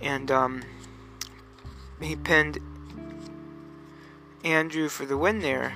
And 0.00 0.30
um, 0.30 0.62
he 2.00 2.16
pinned 2.16 2.58
Andrew 4.44 4.88
for 4.88 5.04
the 5.04 5.16
win 5.16 5.40
there. 5.40 5.74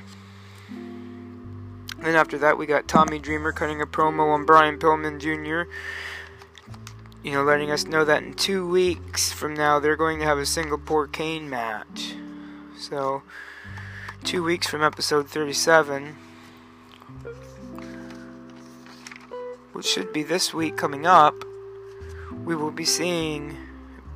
Then 2.05 2.17
after 2.17 2.37
that, 2.39 2.59
we 2.59 2.67
got 2.67 2.87
Tommy 2.87 3.19
Dreamer 3.19 3.51
cutting 3.51 3.81
a 3.81 3.87
promo 3.87 4.35
on 4.35 4.45
Brian 4.45 4.79
Pillman 4.79 5.19
Jr. 5.19 5.71
You 7.23 7.33
know, 7.33 7.43
letting 7.43 7.71
us 7.71 7.87
know 7.87 8.05
that 8.05 8.23
in 8.23 8.35
two 8.35 8.69
weeks 8.69 9.33
from 9.33 9.55
now, 9.55 9.81
they're 9.81 9.97
going 9.97 10.19
to 10.19 10.27
have 10.27 10.37
a 10.37 10.45
Singapore 10.45 11.07
cane 11.07 11.49
match. 11.49 12.15
So, 12.79 13.23
two 14.23 14.45
weeks 14.45 14.67
from 14.67 14.83
episode 14.83 15.29
37. 15.29 16.17
which 19.73 19.87
should 19.87 20.13
be 20.13 20.23
this 20.23 20.55
week 20.55 20.77
coming 20.77 21.05
up, 21.05 21.35
we 22.45 22.55
will 22.55 22.71
be 22.71 22.85
seeing 22.85 23.57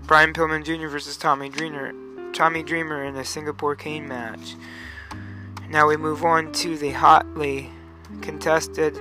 Brian 0.06 0.32
Pillman 0.32 0.64
Jr. 0.64 0.86
versus 0.86 1.16
Tommy 1.16 1.48
Dreamer, 1.48 1.92
Tommy 2.32 2.62
Dreamer 2.62 3.04
in 3.04 3.16
a 3.16 3.24
Singapore 3.24 3.74
cane 3.74 4.06
match. 4.06 4.54
Now 5.68 5.88
we 5.88 5.96
move 5.96 6.24
on 6.24 6.52
to 6.52 6.78
the 6.78 6.92
hotly 6.92 7.72
contested, 8.22 8.98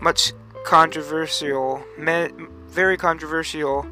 much 0.00 0.32
controversial, 0.64 1.82
very 1.98 2.96
controversial 2.96 3.86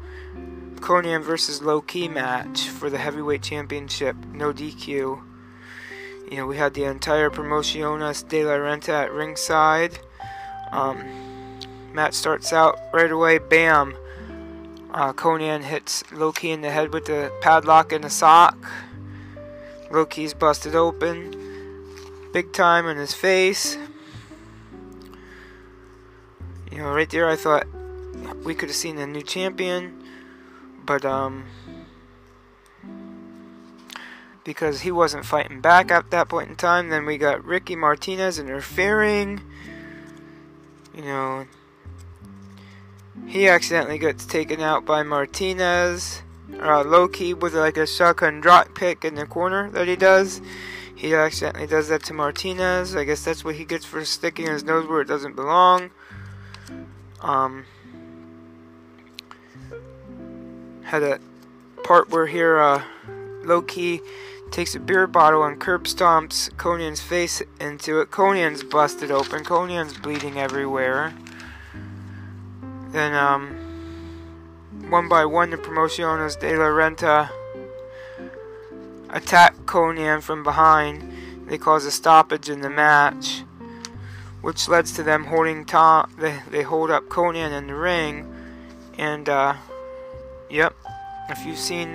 Konnan 0.85 1.23
versus 1.23 1.63
Low 1.63 1.81
Ki 1.81 2.07
match 2.07 2.69
for 2.69 2.91
the 2.91 2.99
heavyweight 2.99 3.41
championship, 3.41 4.15
no 4.31 4.53
DQ. 4.53 4.87
You 6.29 6.37
know, 6.37 6.45
we 6.45 6.57
had 6.57 6.75
the 6.75 6.83
entire 6.83 7.31
Promociones 7.31 8.27
de 8.27 8.43
la 8.43 8.53
Renta 8.53 8.89
at 8.89 9.11
ringside. 9.11 9.97
Um, 10.71 11.03
Matt 11.91 12.13
starts 12.13 12.53
out 12.53 12.77
right 12.93 13.11
away, 13.11 13.39
bam. 13.39 13.95
Uh, 14.93 15.11
Konnan 15.13 15.63
hits 15.63 16.03
Low 16.11 16.31
Ki 16.31 16.51
in 16.51 16.61
the 16.61 16.69
head 16.69 16.93
with 16.93 17.05
the 17.05 17.31
padlock 17.41 17.91
and 17.91 18.03
the 18.03 18.09
sock. 18.09 18.57
Low 19.89 20.05
Ki's 20.05 20.33
busted 20.33 20.75
open. 20.75 21.35
Big 22.31 22.53
time 22.53 22.87
in 22.87 22.97
his 22.97 23.13
face. 23.13 23.77
You 26.75 26.81
know, 26.81 26.93
right 26.93 27.09
there 27.09 27.29
I 27.29 27.37
thought 27.37 27.67
we 28.43 28.53
could 28.53 28.67
have 28.67 28.75
seen 28.75 28.97
a 28.97 29.07
new 29.07 29.21
champion. 29.21 30.03
But, 30.85 31.05
um, 31.05 31.45
because 34.43 34.81
he 34.81 34.91
wasn't 34.91 35.25
fighting 35.25 35.61
back 35.61 35.89
at 35.89 36.11
that 36.11 36.27
point 36.27 36.49
in 36.49 36.55
time. 36.57 36.89
Then 36.89 37.05
we 37.05 37.17
got 37.17 37.43
Ricky 37.45 37.77
Martinez 37.77 38.39
interfering. 38.39 39.41
You 40.93 41.01
know, 41.01 41.47
he 43.25 43.47
accidentally 43.47 43.97
gets 43.97 44.25
taken 44.25 44.59
out 44.59 44.85
by 44.85 45.01
Martinez. 45.01 46.21
Uh, 46.61 46.83
Low 46.83 47.07
Ki 47.07 47.33
with 47.33 47.53
like 47.55 47.77
a 47.77 47.87
shotgun 47.87 48.41
drop 48.41 48.75
pick 48.75 49.05
in 49.05 49.15
the 49.15 49.25
corner 49.25 49.71
that 49.71 49.87
he 49.87 49.95
does. 49.95 50.41
He 50.93 51.15
accidentally 51.15 51.67
does 51.67 51.87
that 51.87 52.03
to 52.03 52.13
Martinez. 52.13 52.95
I 52.95 53.05
guess 53.05 53.23
that's 53.23 53.45
what 53.45 53.55
he 53.55 53.65
gets 53.65 53.85
for 53.85 54.03
sticking 54.03 54.47
his 54.47 54.63
nose 54.63 54.87
where 54.87 55.01
it 55.01 55.07
doesn't 55.07 55.37
belong. 55.37 55.91
Um, 57.25 57.65
had 60.83 61.01
a 61.01 61.19
part 61.83 62.11
where 62.11 62.27
here, 62.27 62.59
uh, 62.59 62.83
Low 63.43 63.63
Ki 63.63 63.99
takes 64.51 64.75
a 64.75 64.79
beer 64.79 65.07
bottle 65.07 65.43
and 65.43 65.59
curb 65.59 65.85
stomps 65.85 66.51
Konnan's 66.51 67.01
face 67.01 67.41
into 67.59 67.99
it. 67.99 68.11
Konnan's 68.11 68.63
busted 68.63 69.09
open. 69.09 69.43
Konnan's 69.43 69.97
bleeding 69.97 70.37
everywhere. 70.39 71.15
Then, 72.89 73.15
um, 73.15 73.57
one 74.89 75.09
by 75.09 75.25
one, 75.25 75.49
the 75.49 75.57
Promociones 75.57 76.39
de 76.39 76.55
la 76.55 76.65
Renta 76.65 77.31
attack 79.09 79.55
Konnan 79.65 80.21
from 80.21 80.43
behind. 80.43 81.11
They 81.47 81.57
cause 81.57 81.85
a 81.85 81.91
stoppage 81.91 82.49
in 82.49 82.61
the 82.61 82.69
match, 82.69 83.43
which 84.45 84.67
leads 84.67 84.91
to 84.91 85.01
them 85.01 85.23
holding 85.23 85.65
Tom. 85.65 86.07
They, 86.19 86.39
they 86.51 86.61
hold 86.61 86.91
up 86.91 87.05
Konnan 87.05 87.51
in 87.51 87.65
the 87.65 87.73
ring, 87.73 88.31
and 88.95 89.27
uh, 89.27 89.55
yep, 90.51 90.75
if 91.31 91.43
you've 91.43 91.57
seen 91.57 91.93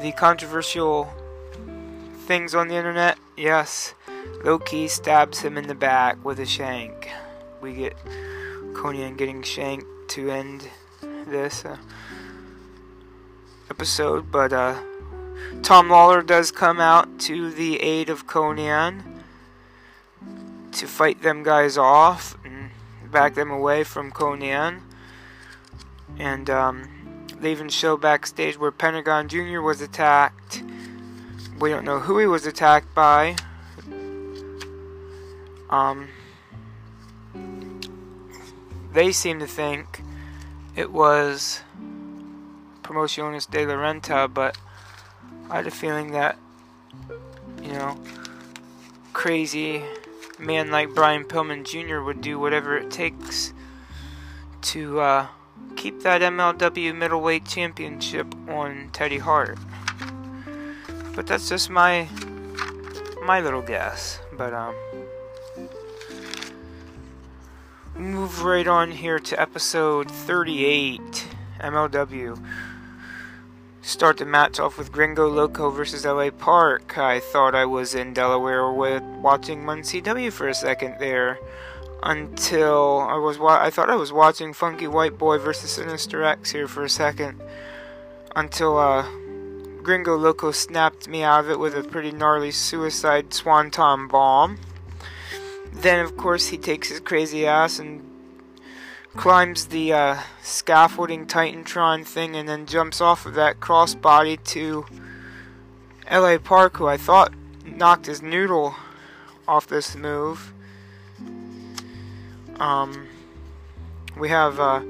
the 0.00 0.12
controversial 0.12 1.12
things 2.26 2.54
on 2.54 2.68
the 2.68 2.76
internet, 2.76 3.18
yes, 3.36 3.94
Low 4.44 4.60
Ki 4.60 4.86
stabs 4.86 5.40
him 5.40 5.58
in 5.58 5.66
the 5.66 5.74
back 5.74 6.24
with 6.24 6.38
a 6.38 6.46
shank. 6.46 7.10
We 7.60 7.74
get 7.74 7.96
Konnan 8.74 9.18
getting 9.18 9.42
shanked 9.42 9.88
to 10.10 10.30
end 10.30 10.68
this 11.00 11.64
uh, 11.64 11.78
episode, 13.68 14.30
but 14.30 14.52
uh, 14.52 14.80
Tom 15.62 15.88
Lawlor 15.88 16.24
does 16.24 16.52
come 16.52 16.78
out 16.78 17.18
to 17.22 17.50
the 17.50 17.80
aid 17.80 18.08
of 18.08 18.28
Konnan 18.28 19.17
to 20.78 20.86
fight 20.86 21.22
them 21.22 21.42
guys 21.42 21.76
off 21.76 22.38
and 22.44 22.70
back 23.10 23.34
them 23.34 23.50
away 23.50 23.82
from 23.82 24.12
Konnan. 24.12 24.80
And 26.18 26.48
um, 26.48 27.26
they 27.40 27.50
even 27.50 27.68
show 27.68 27.96
backstage 27.96 28.56
where 28.56 28.70
Pentagon 28.70 29.28
Jr. 29.28 29.60
was 29.60 29.80
attacked. 29.80 30.62
We 31.58 31.70
don't 31.70 31.84
know 31.84 31.98
who 31.98 32.18
he 32.18 32.26
was 32.26 32.46
attacked 32.46 32.94
by. 32.94 33.34
Um, 35.68 36.08
they 38.92 39.10
seem 39.10 39.40
to 39.40 39.46
think 39.46 40.02
it 40.76 40.92
was 40.92 41.60
Promociones 42.82 43.50
de 43.50 43.66
la 43.66 43.74
Renta, 43.74 44.32
but 44.32 44.56
I 45.50 45.56
had 45.56 45.66
a 45.66 45.72
feeling 45.72 46.12
that, 46.12 46.38
you 47.62 47.72
know, 47.72 47.98
crazy 49.12 49.82
man 50.38 50.70
like 50.70 50.94
Brian 50.94 51.24
Pillman 51.24 51.64
Jr. 51.64 52.00
would 52.00 52.20
do 52.20 52.38
whatever 52.38 52.76
it 52.76 52.90
takes 52.90 53.52
to 54.62 55.00
uh, 55.00 55.26
keep 55.76 56.02
that 56.02 56.20
MLW 56.20 56.94
middleweight 56.94 57.44
championship 57.44 58.26
on 58.48 58.90
Teddy 58.92 59.18
Hart. 59.18 59.58
But 61.14 61.26
that's 61.26 61.48
just 61.48 61.70
my 61.70 62.08
my 63.24 63.40
little 63.40 63.62
guess. 63.62 64.20
But 64.36 64.54
um 64.54 64.74
move 67.96 68.44
right 68.44 68.66
on 68.68 68.92
here 68.92 69.18
to 69.18 69.40
episode 69.40 70.10
38 70.10 71.26
MLW. 71.60 72.40
Start 73.88 74.18
the 74.18 74.26
match 74.26 74.60
off 74.60 74.76
with 74.76 74.92
Gringo 74.92 75.26
Loco 75.26 75.70
versus 75.70 76.04
LA 76.04 76.28
Park. 76.28 76.98
I 76.98 77.20
thought 77.20 77.54
I 77.54 77.64
was 77.64 77.94
in 77.94 78.12
Delaware 78.12 78.70
with 78.70 79.02
watching 79.02 79.64
Muncie 79.64 80.02
CW 80.02 80.30
for 80.30 80.46
a 80.46 80.52
second 80.52 80.96
there 81.00 81.38
until 82.02 83.00
I 83.00 83.16
was 83.16 83.38
wa- 83.38 83.62
I 83.62 83.70
thought 83.70 83.88
I 83.88 83.96
was 83.96 84.12
watching 84.12 84.52
Funky 84.52 84.86
White 84.86 85.16
Boy 85.16 85.38
versus 85.38 85.70
Sinister 85.70 86.22
X 86.22 86.50
here 86.50 86.68
for 86.68 86.84
a 86.84 86.90
second 86.90 87.40
until 88.36 88.76
uh, 88.76 89.08
Gringo 89.82 90.18
Loco 90.18 90.50
snapped 90.50 91.08
me 91.08 91.22
out 91.22 91.46
of 91.46 91.50
it 91.50 91.58
with 91.58 91.74
a 91.74 91.82
pretty 91.82 92.12
gnarly 92.12 92.50
suicide 92.50 93.32
swanton 93.32 94.06
bomb. 94.06 94.58
Then, 95.72 96.04
of 96.04 96.14
course, 96.18 96.48
he 96.48 96.58
takes 96.58 96.90
his 96.90 97.00
crazy 97.00 97.46
ass 97.46 97.78
and 97.78 98.07
climbs 99.18 99.66
the 99.66 99.92
uh, 99.92 100.20
scaffolding 100.42 101.26
Titantron 101.26 102.06
thing 102.06 102.36
and 102.36 102.48
then 102.48 102.66
jumps 102.66 103.00
off 103.00 103.26
of 103.26 103.34
that 103.34 103.58
crossbody 103.58 104.42
to 104.44 104.86
LA 106.08 106.38
Park, 106.38 106.76
who 106.76 106.86
I 106.86 106.96
thought 106.96 107.34
knocked 107.66 108.06
his 108.06 108.22
noodle 108.22 108.76
off 109.48 109.66
this 109.66 109.96
move. 109.96 110.52
Um, 112.60 113.08
we 114.16 114.28
have 114.28 114.60
uh, 114.60 114.82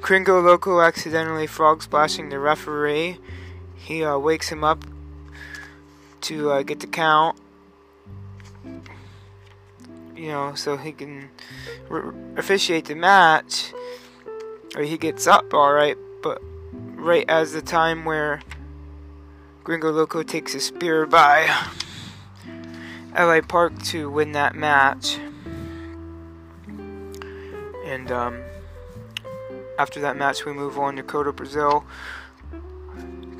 Gringo 0.00 0.40
Loco 0.40 0.80
accidentally 0.80 1.48
frog 1.48 1.82
splashing 1.82 2.28
the 2.28 2.38
referee. 2.38 3.18
He 3.74 4.04
uh, 4.04 4.18
wakes 4.18 4.50
him 4.50 4.62
up 4.62 4.84
to 6.20 6.52
uh, 6.52 6.62
get 6.62 6.78
the 6.78 6.86
count 6.86 7.36
you 10.20 10.28
know, 10.28 10.54
so 10.54 10.76
he 10.76 10.92
can 10.92 11.30
re- 11.88 12.12
officiate 12.36 12.84
the 12.84 12.94
match. 12.94 13.72
Or 14.76 14.82
he 14.82 14.98
gets 14.98 15.26
up 15.26 15.54
all 15.54 15.72
right, 15.72 15.96
but 16.22 16.42
right 16.72 17.24
as 17.26 17.54
the 17.54 17.62
time 17.62 18.04
where 18.04 18.42
Gringo 19.64 19.90
Loco 19.90 20.22
takes 20.22 20.54
a 20.54 20.60
spear 20.60 21.06
by 21.06 21.48
LA 23.18 23.40
Park 23.40 23.82
to 23.84 24.10
win 24.10 24.32
that 24.32 24.54
match. 24.54 25.18
And 27.86 28.12
um, 28.12 28.42
after 29.78 30.00
that 30.00 30.18
match, 30.18 30.44
we 30.44 30.52
move 30.52 30.78
on 30.78 30.96
to 30.96 31.02
Kotto 31.02 31.34
Brazil 31.34 31.84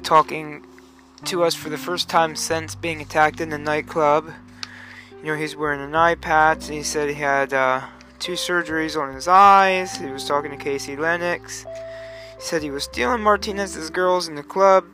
talking 0.03 0.65
to 1.27 1.45
us 1.45 1.55
for 1.55 1.69
the 1.69 1.77
first 1.77 2.09
time 2.09 2.35
since 2.35 2.75
being 2.75 3.03
attacked 3.03 3.39
in 3.39 3.51
the 3.51 3.59
nightclub. 3.59 4.33
You 5.23 5.27
know, 5.27 5.37
he's 5.37 5.55
wearing 5.55 5.83
an 5.83 5.95
eye 5.95 6.15
patch, 6.15 6.67
and 6.67 6.75
he 6.75 6.83
said 6.83 7.11
he 7.11 7.15
had 7.15 7.53
uh, 7.53 7.83
two 8.19 8.33
surgeries 8.33 8.99
on 8.99 9.15
his 9.15 9.29
eyes. 9.29 9.99
He 9.99 10.07
was 10.07 10.25
talking 10.27 10.51
to 10.51 10.57
Casey 10.57 10.97
Lennox. 10.97 11.65
He 12.37 12.41
said 12.41 12.63
he 12.63 12.71
was 12.71 12.85
stealing 12.85 13.21
Martinez's 13.21 13.91
girls 13.91 14.29
in 14.29 14.35
the 14.35 14.43
club, 14.43 14.87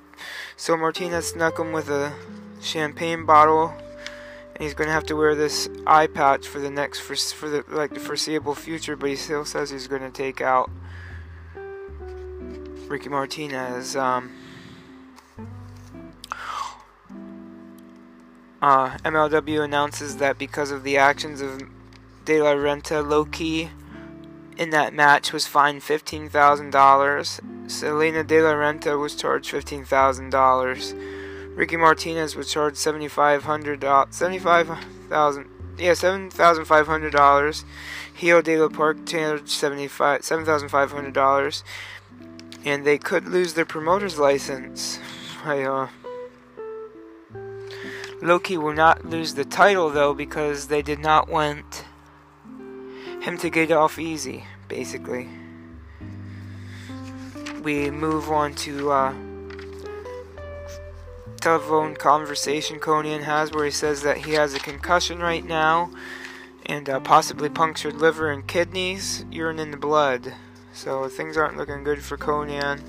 so 0.57 0.77
Martinez 0.77 1.29
snuck 1.29 1.61
him 1.61 1.71
with 1.73 1.89
a 1.89 2.13
champagne 2.61 3.25
bottle, 3.25 3.73
and 4.55 4.65
he's 4.65 4.75
going 4.75 4.89
to 4.89 4.93
have 4.93 5.07
to 5.07 5.15
wear 5.15 5.37
this 5.37 5.69
eye 5.87 6.09
patch 6.09 6.49
for 6.49 6.59
the 6.59 6.71
next 6.71 7.01
for, 7.01 7.15
for 7.15 7.49
the 7.49 7.65
like 7.69 7.95
the 7.95 8.01
foreseeable 8.01 8.57
future. 8.57 8.97
But 8.97 9.11
he 9.11 9.17
still 9.17 9.45
says 9.45 9.71
he's 9.71 9.87
going 9.87 10.03
to 10.03 10.11
take 10.11 10.41
out 10.41 10.71
Ricky 12.89 13.09
Martinez. 13.09 13.95
Um, 13.95 14.36
Uh, 18.63 18.97
MLW 18.99 19.63
announces 19.63 20.17
that 20.17 20.39
because 20.39 20.71
of 20.71 20.83
the 20.83 20.97
actions 20.97 21.41
of 21.41 21.63
De 22.25 22.41
La 22.41 22.55
Renta, 22.55 23.07
Low 23.07 23.25
Ki 23.25 23.71
in 24.57 24.71
that 24.71 24.95
match 24.95 25.33
was 25.33 25.47
fined 25.47 25.83
$15,000. 25.83 27.71
Salina 27.71 28.25
De 28.25 28.41
La 28.41 28.55
Renta 28.55 28.99
was 28.99 29.15
charged 29.15 29.53
$15,000. 29.53 31.57
Ricky 31.57 31.77
Martinez 31.77 32.35
was 32.37 32.51
charged 32.51 32.77
$7,500. 32.77 34.13
75,000. 34.13 35.51
Yeah, 35.79 35.93
$7,500. 35.93 37.65
Hijo 38.15 38.41
de 38.41 38.59
la 38.59 38.69
Park 38.69 39.07
charged 39.07 39.47
$7,500. 39.47 41.63
And 42.65 42.85
they 42.85 42.99
could 42.99 43.29
lose 43.29 43.55
their 43.55 43.65
promoter's 43.65 44.19
license. 44.19 44.99
I, 45.45 45.63
uh, 45.63 45.89
Low 48.23 48.39
Ki 48.39 48.57
will 48.57 48.73
not 48.73 49.05
lose 49.05 49.35
the 49.35 49.45
title 49.45 49.91
though 49.91 50.15
because 50.15 50.69
they 50.69 50.83
did 50.83 50.99
not 50.99 51.29
want 51.29 51.85
him 53.21 53.37
to 53.39 53.51
get 53.51 53.71
off 53.71 53.99
easy, 53.99 54.45
basically. 54.69 55.29
We 57.63 57.91
move 57.91 58.31
on 58.31 58.55
to 58.55 58.91
uh, 58.93 59.15
telephone 61.41 61.95
conversation 61.95 62.79
Konnan 62.79 63.23
has 63.23 63.53
where 63.53 63.65
he 63.65 63.71
says 63.71 64.03
that 64.03 64.19
he 64.19 64.33
has 64.33 64.55
a 64.55 64.61
concussion 64.61 65.19
right 65.19 65.45
now 65.45 65.91
and 66.65 66.89
uh, 66.89 67.01
possibly 67.01 67.49
punctured 67.49 67.95
liver 67.95 68.31
and 68.31 68.47
kidneys, 68.47 69.25
urine 69.31 69.59
in 69.59 69.71
the 69.71 69.77
blood. 69.77 70.35
So 70.73 71.09
things 71.09 71.37
aren't 71.37 71.57
looking 71.57 71.85
good 71.85 72.03
for 72.03 72.17
Konnan. 72.17 72.81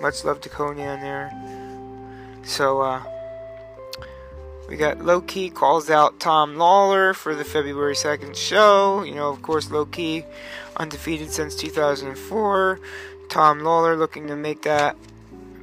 Much 0.00 0.24
love 0.24 0.40
to 0.40 0.48
Konnan 0.48 1.00
there. 1.00 1.32
So, 2.44 2.80
uh, 2.80 3.02
we 4.68 4.76
got 4.76 5.04
Low 5.04 5.20
Ki 5.20 5.50
calls 5.50 5.90
out 5.90 6.20
Tom 6.20 6.56
Lawlor 6.56 7.14
for 7.14 7.34
the 7.34 7.44
February 7.44 7.94
2nd 7.94 8.34
show. 8.34 9.02
You 9.02 9.14
know, 9.14 9.28
of 9.28 9.42
course, 9.42 9.70
Low 9.70 9.84
Ki 9.84 10.24
undefeated 10.76 11.30
since 11.30 11.54
2004. 11.54 12.80
Tom 13.28 13.60
Lawlor 13.60 13.96
looking 13.98 14.26
to 14.28 14.36
make 14.36 14.62
that 14.62 14.96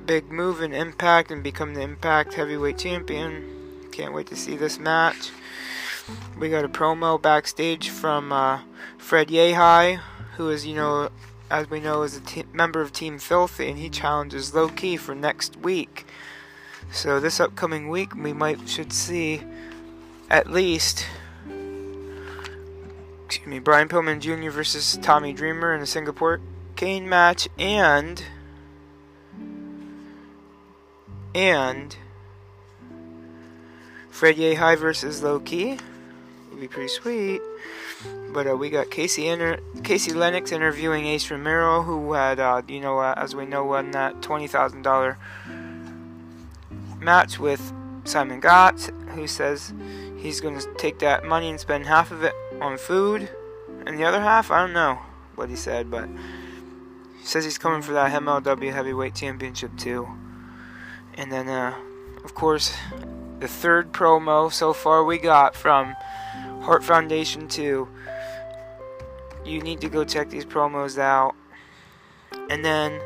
big 0.06 0.32
move 0.32 0.62
in 0.62 0.74
Impact 0.74 1.32
and 1.32 1.43
become 1.43 1.74
the 1.74 1.82
Impact 1.82 2.34
Heavyweight 2.34 2.78
Champion. 2.78 3.88
Can't 3.91 4.14
wait 4.14 4.28
to 4.28 4.36
see 4.36 4.56
this 4.56 4.80
match. 4.80 5.32
We 6.38 6.49
got 6.49 6.66
a 6.66 6.70
promo 6.70 7.22
backstage 7.22 7.89
from 7.89 8.32
uh, 8.32 8.62
Fred 8.97 9.30
Yehi, 9.30 9.99
who 10.36 10.49
is, 10.49 10.66
you 10.66 10.76
know, 10.76 11.10
as 11.49 11.70
we 11.70 11.80
know, 11.80 12.04
is 12.04 12.18
a 12.18 12.43
member 12.54 12.82
of 12.82 12.91
Team 12.91 13.20
Filthy, 13.20 13.70
and 13.70 13.78
he 13.78 13.89
challenges 13.89 14.54
Low 14.54 14.70
Ki 14.70 14.97
for 14.97 15.14
next 15.14 15.58
week. 15.58 16.06
So 16.92 17.22
this 17.22 17.39
upcoming 17.39 17.88
week, 17.88 18.16
we 18.16 18.34
might 18.34 18.68
should 18.68 18.92
see 18.92 19.42
at 20.30 20.52
least, 20.52 21.08
excuse 23.26 23.48
me, 23.48 23.60
Brian 23.60 23.88
Pillman 23.88 24.20
Jr. 24.20 24.50
versus 24.52 24.98
Tommy 25.02 25.32
Dreamer 25.32 25.74
in 25.74 25.82
a 25.82 25.86
Singapore 25.86 26.42
Cane 26.76 27.08
match, 27.08 27.48
and 27.58 28.24
and 31.34 31.96
Fred 34.10 34.36
Yehi 34.36 34.78
versus 34.78 35.24
Low 35.24 35.39
Ki 35.39 35.78
would 36.50 36.60
be 36.60 36.68
pretty 36.68 36.89
sweet. 36.89 37.42
But 38.34 38.48
uh, 38.48 38.58
we 38.58 38.70
got 38.70 38.92
Casey 38.92 39.28
inter- 39.28 39.60
Casey 39.84 40.14
Lennox 40.14 40.52
interviewing 40.52 41.06
Ace 41.06 41.30
Romero, 41.32 41.84
who 41.84 42.14
had, 42.14 42.39
uh, 42.39 42.62
you 42.68 42.80
know, 42.82 43.00
uh, 43.00 43.14
as 43.16 43.36
we 43.36 43.46
know, 43.46 43.64
won 43.64 43.92
that 43.92 44.22
twenty 44.22 44.48
thousand 44.48 44.82
dollar 44.82 45.18
match 47.02 47.39
with 47.39 47.74
Simon 48.04 48.39
Gotch, 48.39 48.86
who 49.10 49.28
says 49.28 49.74
he's 50.18 50.39
going 50.39 50.58
to 50.60 50.74
take 50.76 50.99
that 50.99 51.26
money 51.26 51.49
and 51.49 51.60
spend 51.60 51.86
half 51.86 52.12
of 52.12 52.24
it 52.24 52.34
on 52.62 52.78
food, 52.78 53.30
and 53.86 53.97
the 53.97 54.04
other 54.04 54.22
half, 54.22 54.52
I 54.52 54.62
don't 54.62 54.74
know 54.74 54.99
what 55.36 55.49
he 55.49 55.56
said, 55.56 55.89
but 55.89 56.08
he 56.08 57.26
says 57.26 57.43
he's 57.43 57.58
coming 57.58 57.82
for 57.82 57.93
that 57.93 58.12
MLW 58.12 58.72
Heavyweight 58.72 59.16
Championship 59.16 59.76
too. 59.78 60.08
And 61.16 61.32
then, 61.32 61.49
uh, 61.49 61.76
of 62.24 62.34
course, 62.34 62.74
the 63.39 63.47
third 63.47 63.91
promo 63.91 64.52
so 64.52 64.72
far 64.72 65.04
we 65.04 65.18
got 65.18 65.56
from 65.56 65.95
Hart 66.62 66.84
Foundation 66.84 67.47
2. 67.47 67.88
You 69.43 69.62
need 69.62 69.82
to 69.82 69.89
go 69.89 70.04
check 70.04 70.30
these 70.30 70.45
promos 70.45 70.99
out. 70.99 71.36
And 72.49 72.64
then 72.64 73.02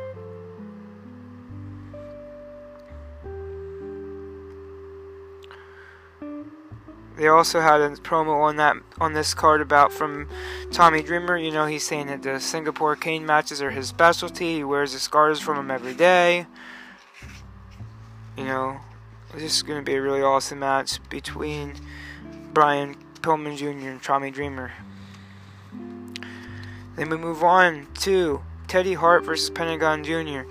They 7.16 7.28
also 7.28 7.60
had 7.60 7.80
a 7.80 7.90
promo 7.90 8.42
on 8.42 8.56
that 8.56 8.76
on 9.00 9.14
this 9.14 9.32
card 9.32 9.62
about 9.62 9.90
from 9.92 10.28
Tommy 10.70 11.02
Dreamer. 11.02 11.38
You 11.38 11.50
know, 11.50 11.64
he's 11.64 11.84
saying 11.86 12.08
that 12.08 12.22
the 12.22 12.38
Singapore 12.38 12.94
cane 12.94 13.24
matches 13.24 13.62
are 13.62 13.70
his 13.70 13.88
specialty. 13.88 14.56
He 14.56 14.64
wears 14.64 14.92
the 14.92 14.98
scars 14.98 15.40
from 15.40 15.56
them 15.56 15.70
every 15.70 15.94
day. 15.94 16.46
You 18.36 18.44
know, 18.44 18.80
this 19.34 19.56
is 19.56 19.62
going 19.62 19.78
to 19.78 19.84
be 19.84 19.94
a 19.94 20.02
really 20.02 20.20
awesome 20.20 20.58
match 20.58 21.00
between 21.08 21.74
Brian 22.52 22.96
Pillman 23.22 23.56
Jr. 23.56 23.88
and 23.88 24.02
Tommy 24.02 24.30
Dreamer. 24.30 24.72
Then 26.96 27.10
we 27.10 27.16
move 27.16 27.42
on 27.42 27.86
to 28.00 28.42
Teddy 28.68 28.94
Hart 28.94 29.24
versus 29.24 29.48
Pentagon 29.48 30.04
Jr. 30.04 30.42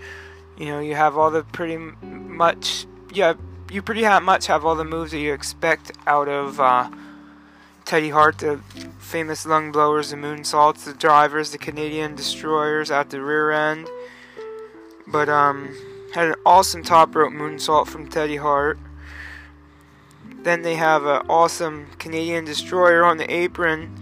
You 0.58 0.66
know, 0.66 0.80
you 0.80 0.96
have 0.96 1.18
all 1.18 1.30
the 1.30 1.44
pretty 1.44 1.78
much, 1.78 2.88
yeah, 3.14 3.34
you 3.76 3.82
pretty 3.82 4.04
much 4.22 4.48
have 4.48 4.64
all 4.64 4.76
the 4.76 4.86
moves 4.86 5.12
that 5.12 5.20
you 5.20 5.34
expect 5.34 5.92
out 6.08 6.30
of 6.30 6.62
uh, 6.62 6.90
Teddy 7.84 8.10
Hart, 8.10 8.38
the 8.38 8.62
famous 9.00 9.46
lung 9.46 9.74
blowers, 9.74 10.12
the 10.12 10.16
moonsaults, 10.16 10.86
the 10.86 10.94
drivers, 10.94 11.52
the 11.52 11.58
Canadian 11.58 12.16
destroyers 12.16 12.90
at 12.90 13.10
the 13.10 13.22
rear 13.22 13.52
end. 13.52 13.90
But 15.06 15.28
um, 15.28 15.76
had 16.14 16.30
an 16.30 16.36
awesome 16.46 16.84
top 16.84 17.14
rope 17.14 17.34
moonsault 17.34 17.88
from 17.88 18.08
Teddy 18.08 18.38
Hart. 18.38 18.80
Then 20.44 20.62
they 20.62 20.76
have 20.76 21.04
an 21.04 21.26
awesome 21.30 21.88
Canadian 22.00 22.46
destroyer 22.46 23.04
on 23.04 23.18
the 23.18 23.32
apron 23.32 23.94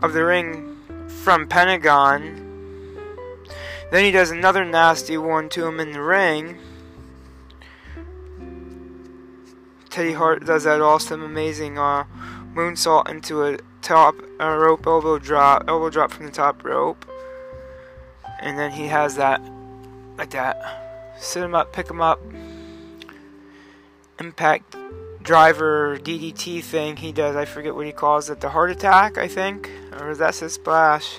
of 0.00 0.12
the 0.12 0.24
ring 0.24 0.76
from 1.08 1.48
Pentagon. 1.48 2.44
Then 3.90 4.04
he 4.04 4.10
does 4.10 4.30
another 4.30 4.66
nasty 4.66 5.16
one 5.16 5.48
to 5.50 5.66
him 5.66 5.80
in 5.80 5.92
the 5.92 6.02
ring. 6.02 6.58
Teddy 9.98 10.12
Hart 10.12 10.46
does 10.46 10.62
that 10.62 10.80
awesome, 10.80 11.24
amazing 11.24 11.76
uh, 11.76 12.04
moonsault 12.54 13.08
into 13.08 13.42
a 13.42 13.58
top 13.82 14.14
rope 14.38 14.86
elbow 14.86 15.18
drop, 15.18 15.64
elbow 15.66 15.90
drop 15.90 16.12
from 16.12 16.26
the 16.26 16.30
top 16.30 16.64
rope, 16.64 17.04
and 18.38 18.56
then 18.56 18.70
he 18.70 18.86
has 18.86 19.16
that 19.16 19.42
like 20.16 20.30
that. 20.30 21.16
Sit 21.18 21.42
him 21.42 21.52
up, 21.52 21.72
pick 21.72 21.90
him 21.90 22.00
up. 22.00 22.20
Impact 24.20 24.76
driver 25.20 25.98
DDT 25.98 26.62
thing 26.62 26.98
he 26.98 27.10
does. 27.10 27.34
I 27.34 27.44
forget 27.44 27.74
what 27.74 27.84
he 27.84 27.90
calls 27.90 28.30
it. 28.30 28.40
The 28.40 28.50
heart 28.50 28.70
attack, 28.70 29.18
I 29.18 29.26
think, 29.26 29.68
or 29.98 30.14
that's 30.14 30.38
his 30.38 30.52
splash. 30.52 31.18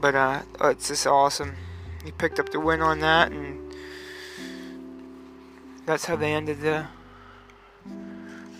But 0.00 0.14
uh, 0.14 0.42
it's 0.62 0.88
just 0.88 1.06
awesome. 1.06 1.56
He 2.06 2.12
picked 2.12 2.40
up 2.40 2.48
the 2.48 2.58
win 2.58 2.80
on 2.80 3.00
that 3.00 3.32
and 3.32 3.65
that's 5.86 6.04
how 6.04 6.16
they 6.16 6.34
ended 6.34 6.60
the 6.60 6.86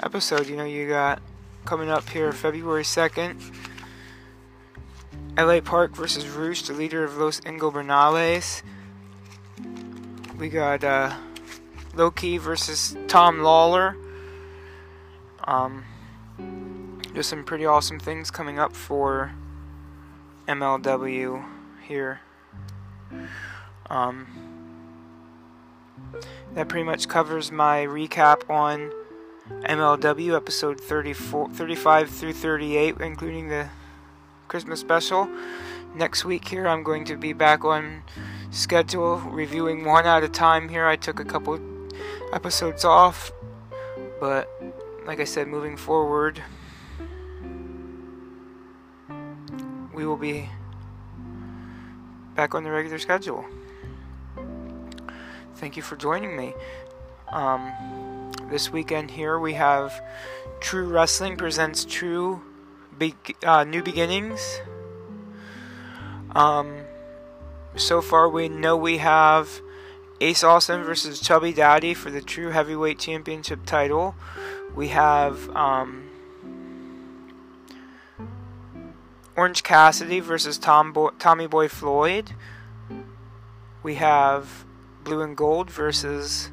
episode. 0.01 0.47
You 0.47 0.57
know, 0.57 0.65
you 0.65 0.89
got 0.89 1.21
coming 1.65 1.91
up 1.91 2.09
here 2.09 2.33
February 2.33 2.85
2nd. 2.85 3.43
LA 5.37 5.61
Park 5.61 5.95
versus 5.95 6.27
Rush, 6.29 6.63
the 6.63 6.73
leader 6.73 7.05
of 7.05 7.19
Los 7.19 7.41
Ingobernables. 7.41 8.63
We 10.39 10.49
got 10.49 10.83
uh, 10.83 11.15
Low 11.95 12.11
Ki 12.11 12.39
versus 12.39 12.97
Tom 13.09 13.41
Lawlor. 13.41 13.97
Um, 15.45 15.85
there's 17.13 17.27
some 17.27 17.45
pretty 17.45 17.67
awesome 17.67 17.99
things 17.99 18.31
coming 18.31 18.59
up 18.59 18.75
for 18.75 19.33
MLW 20.49 21.45
here. 21.87 22.21
Um, 23.91 24.56
that 26.55 26.69
pretty 26.69 26.85
much 26.85 27.09
covers 27.09 27.53
my 27.53 27.85
recap 27.87 28.49
on 28.51 28.93
MLW 29.65 30.37
episode 30.37 30.81
34, 30.81 31.51
35 31.51 32.11
through 32.11 32.33
38, 32.33 32.97
including 33.01 33.49
the 33.49 33.69
Christmas 34.49 34.81
special. 34.81 35.29
Next 35.95 36.25
week 36.25 36.49
here, 36.49 36.67
I'm 36.67 36.83
going 36.83 37.05
to 37.07 37.17
be 37.17 37.33
back 37.33 37.65
on 37.65 38.03
schedule, 38.51 39.19
reviewing 39.19 39.85
one 39.85 40.07
at 40.07 40.25
a 40.25 40.29
time 40.29 40.69
here. 40.69 40.87
I 40.87 40.97
took 40.97 41.21
a 41.21 41.25
couple 41.25 41.61
episodes 42.33 42.85
off, 42.85 43.33
but 44.21 44.49
like 45.07 45.21
I 45.21 45.25
said, 45.25 45.49
moving 45.49 45.77
forward, 45.77 46.43
we 49.95 50.05
will 50.05 50.17
be 50.17 50.49
back 52.35 52.55
on 52.55 52.65
the 52.65 52.71
regular 52.71 52.99
schedule. 52.99 53.45
Thank 55.57 55.75
you 55.79 55.83
for 55.83 55.97
joining 55.97 56.37
me. 56.37 56.53
Um, 57.33 58.31
this 58.51 58.71
weekend 58.71 59.11
here 59.11 59.39
we 59.39 59.55
have 59.55 60.03
True 60.61 60.87
Wrestling 60.87 61.39
presents 61.39 61.87
True 61.87 62.43
Be- 62.99 63.15
uh, 63.43 63.65
New 63.65 63.83
Beginnings. 63.83 64.61
Um, 66.35 66.83
so 67.75 68.03
far 68.03 68.29
we 68.29 68.51
know 68.51 68.77
we 68.77 68.99
have 68.99 69.63
Ace 70.21 70.45
Austin 70.45 70.83
versus 70.83 71.21
Chubby 71.21 71.55
Daddy 71.55 71.95
for 71.95 72.11
the 72.11 72.21
True 72.21 72.51
Heavyweight 72.51 72.99
Championship 72.99 73.65
title. 73.65 74.15
We 74.75 74.89
have 74.89 75.49
um, 75.57 76.11
Orange 79.35 79.63
Cassidy 79.63 80.21
versus 80.21 80.59
Tom 80.59 80.93
Bo- 80.93 81.15
Tommy 81.19 81.47
Boy 81.47 81.69
Floyd. 81.69 82.33
We 83.83 83.95
have 83.95 84.66
Blue 85.07 85.23
and 85.23 85.37
Gold 85.37 85.71
versus 85.71 86.51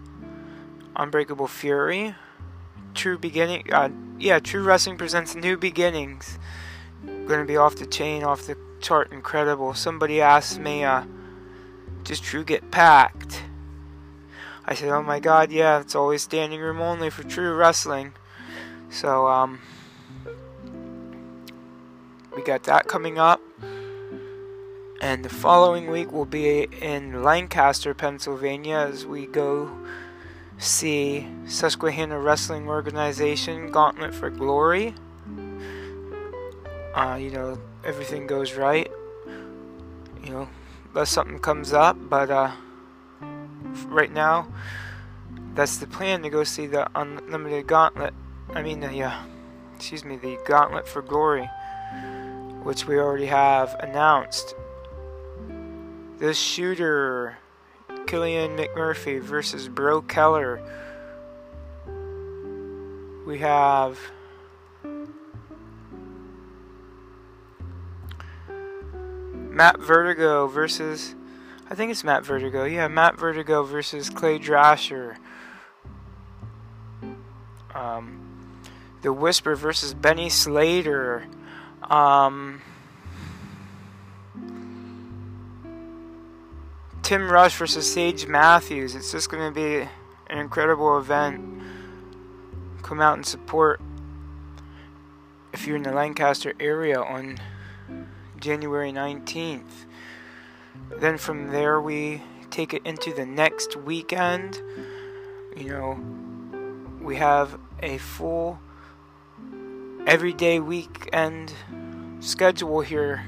Unbreakable 0.96 1.48
Fury. 1.48 2.14
True 2.94 3.18
Beginning, 3.18 3.74
uh, 3.74 3.90
yeah, 4.20 4.38
True 4.38 4.62
Wrestling 4.62 4.96
presents 4.96 5.34
New 5.34 5.58
Beginnings. 5.58 6.38
Gonna 7.26 7.46
be 7.46 7.58
off 7.58 7.78
the 7.78 7.88
chain, 7.88 8.24
off 8.24 8.44
the 8.44 8.56
chart, 8.80 9.12
incredible. 9.12 9.74
Somebody 9.74 10.22
asked 10.22 10.60
me, 10.60 10.84
uh, 10.84 11.06
does 12.04 12.20
True 12.20 12.44
get 12.44 12.70
packed? 12.70 13.42
I 14.66 14.76
said, 14.76 14.90
oh 14.90 15.02
my 15.02 15.20
god, 15.20 15.52
yeah, 15.52 15.80
it's 15.80 15.96
always 15.96 16.22
standing 16.22 16.62
room 16.62 16.80
only 16.80 17.10
for 17.10 17.24
true 17.24 17.56
wrestling. 17.56 18.14
So, 18.92 19.26
um, 19.26 19.62
we 22.36 22.44
got 22.44 22.62
that 22.66 22.88
coming 22.88 23.18
up. 23.18 23.42
And 25.04 25.26
the 25.26 25.28
following 25.28 25.92
week 25.92 26.14
we'll 26.14 26.24
be 26.24 26.64
in 26.82 27.24
Lancaster, 27.24 27.94
Pennsylvania, 27.94 28.78
as 28.78 29.06
we 29.06 29.26
go 29.26 29.70
see 30.58 31.28
Susquehanna 31.46 32.18
Wrestling 32.22 32.70
Organization 32.70 33.70
Gauntlet 33.70 34.14
for 34.14 34.30
Glory. 34.30 34.96
Uh, 36.96 37.18
you 37.20 37.32
know, 37.32 37.60
everything 37.84 38.28
goes 38.28 38.54
right. 38.54 38.90
You 40.24 40.30
know, 40.32 40.50
unless 40.94 41.10
something 41.10 41.40
comes 41.40 41.74
up, 41.74 41.98
but 42.10 42.32
uh, 42.32 42.52
right 43.88 44.12
now, 44.12 44.48
that's 45.54 45.80
the 45.80 45.88
plan 45.88 46.24
to 46.24 46.30
go 46.30 46.46
see 46.46 46.66
the 46.66 46.90
Unlimited 46.96 47.68
Gauntlet. 47.68 48.14
I 48.54 48.62
mean, 48.62 48.80
the, 48.80 49.04
uh, 49.04 49.20
excuse 49.76 50.06
me, 50.06 50.16
the 50.16 50.40
Gauntlet 50.46 50.88
for 50.88 51.02
Glory, 51.02 51.50
which 52.64 52.88
we 52.88 52.98
already 52.98 53.26
have 53.26 53.76
announced. 53.82 54.56
The 56.24 56.34
shooter, 56.34 57.38
Killian 58.08 58.56
McMurphy 58.56 59.22
versus 59.22 59.68
Bro 59.68 60.04
Keller. 60.04 60.62
We 63.28 63.40
have 63.40 64.00
Matt 69.34 69.82
Vertigo 69.82 70.48
versus 70.48 71.14
I 71.70 71.76
think 71.76 71.92
it's 71.92 72.06
Matt 72.06 72.26
Vertigo. 72.26 72.64
Yeah, 72.64 72.88
Matt 72.88 73.20
Vertigo 73.20 73.64
versus 73.64 74.10
Clay 74.10 74.40
Drasher. 74.40 75.18
Um, 77.76 78.54
the 79.02 79.12
Whisper 79.12 79.58
versus 79.58 79.94
Benny 79.94 80.30
Slater. 80.30 81.26
Um, 81.82 82.62
Tim 87.04 87.30
Rush 87.30 87.58
versus 87.58 87.92
Sage 87.92 88.28
Matthews. 88.28 88.96
It's 88.96 89.12
just 89.12 89.30
going 89.30 89.46
to 89.46 89.54
be 89.54 89.90
an 90.28 90.38
incredible 90.38 90.98
event. 90.98 91.62
Come 92.82 93.02
out 93.02 93.16
and 93.16 93.26
support 93.26 93.82
if 95.52 95.68
you're 95.68 95.76
in 95.76 95.84
the 95.84 95.92
Lancaster 95.92 96.54
area 96.62 97.02
on 97.02 97.40
January 98.40 98.94
19th. 98.94 99.86
Then 100.98 101.18
from 101.18 101.50
there, 101.50 101.82
we 101.82 102.22
take 102.50 102.74
it 102.74 102.82
into 102.86 103.14
the 103.14 103.26
next 103.26 103.76
weekend. 103.76 104.62
You 105.58 105.70
know, 105.70 106.00
we 107.02 107.18
have 107.18 107.60
a 107.82 107.98
full 107.98 108.60
everyday 110.08 110.62
weekend 110.62 111.54
schedule 112.22 112.80
here 112.80 113.26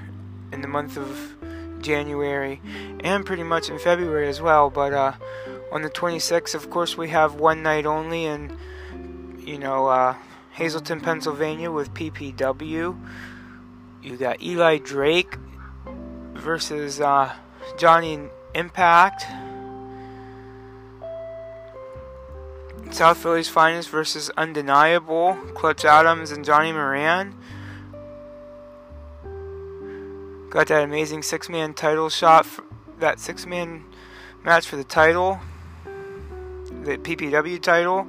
in 0.53 0.61
the 0.61 0.69
month 0.69 0.95
of 0.95 1.35
January 1.81 2.61
and 3.01 3.25
pretty 3.25 3.43
much 3.43 3.69
in 3.69 3.79
February 3.79 4.27
as 4.27 4.41
well. 4.41 4.69
But 4.69 4.93
uh, 4.93 5.13
on 5.71 5.81
the 5.81 5.89
26th, 5.89 6.55
of 6.55 6.69
course, 6.69 6.97
we 6.97 7.09
have 7.09 7.35
one 7.35 7.63
night 7.63 7.85
only 7.85 8.25
in, 8.25 8.57
you 9.39 9.59
know, 9.59 9.87
uh, 9.87 10.15
Hazleton, 10.51 11.01
Pennsylvania 11.01 11.71
with 11.71 11.93
PPW. 11.93 12.99
You 14.01 14.17
got 14.17 14.41
Eli 14.41 14.77
Drake 14.77 15.35
versus 16.33 17.01
uh, 17.01 17.33
Johnny 17.77 18.19
Impact. 18.53 19.25
South 22.91 23.17
Philly's 23.17 23.49
finest 23.49 23.89
versus 23.89 24.29
Undeniable. 24.37 25.35
Clutch 25.55 25.83
Adams 25.83 26.31
and 26.31 26.45
Johnny 26.45 26.71
Moran. 26.71 27.35
Got 30.55 30.67
that 30.67 30.85
amazing 30.85 31.21
six 31.21 31.49
man 31.49 31.73
title 31.73 32.07
shot, 32.07 32.47
that 32.99 33.19
six 33.19 33.45
man 33.45 33.83
match 34.41 34.65
for 34.65 34.77
the 34.77 34.85
title, 34.85 35.37
the 35.83 36.97
PPW 36.97 37.61
title. 37.61 38.07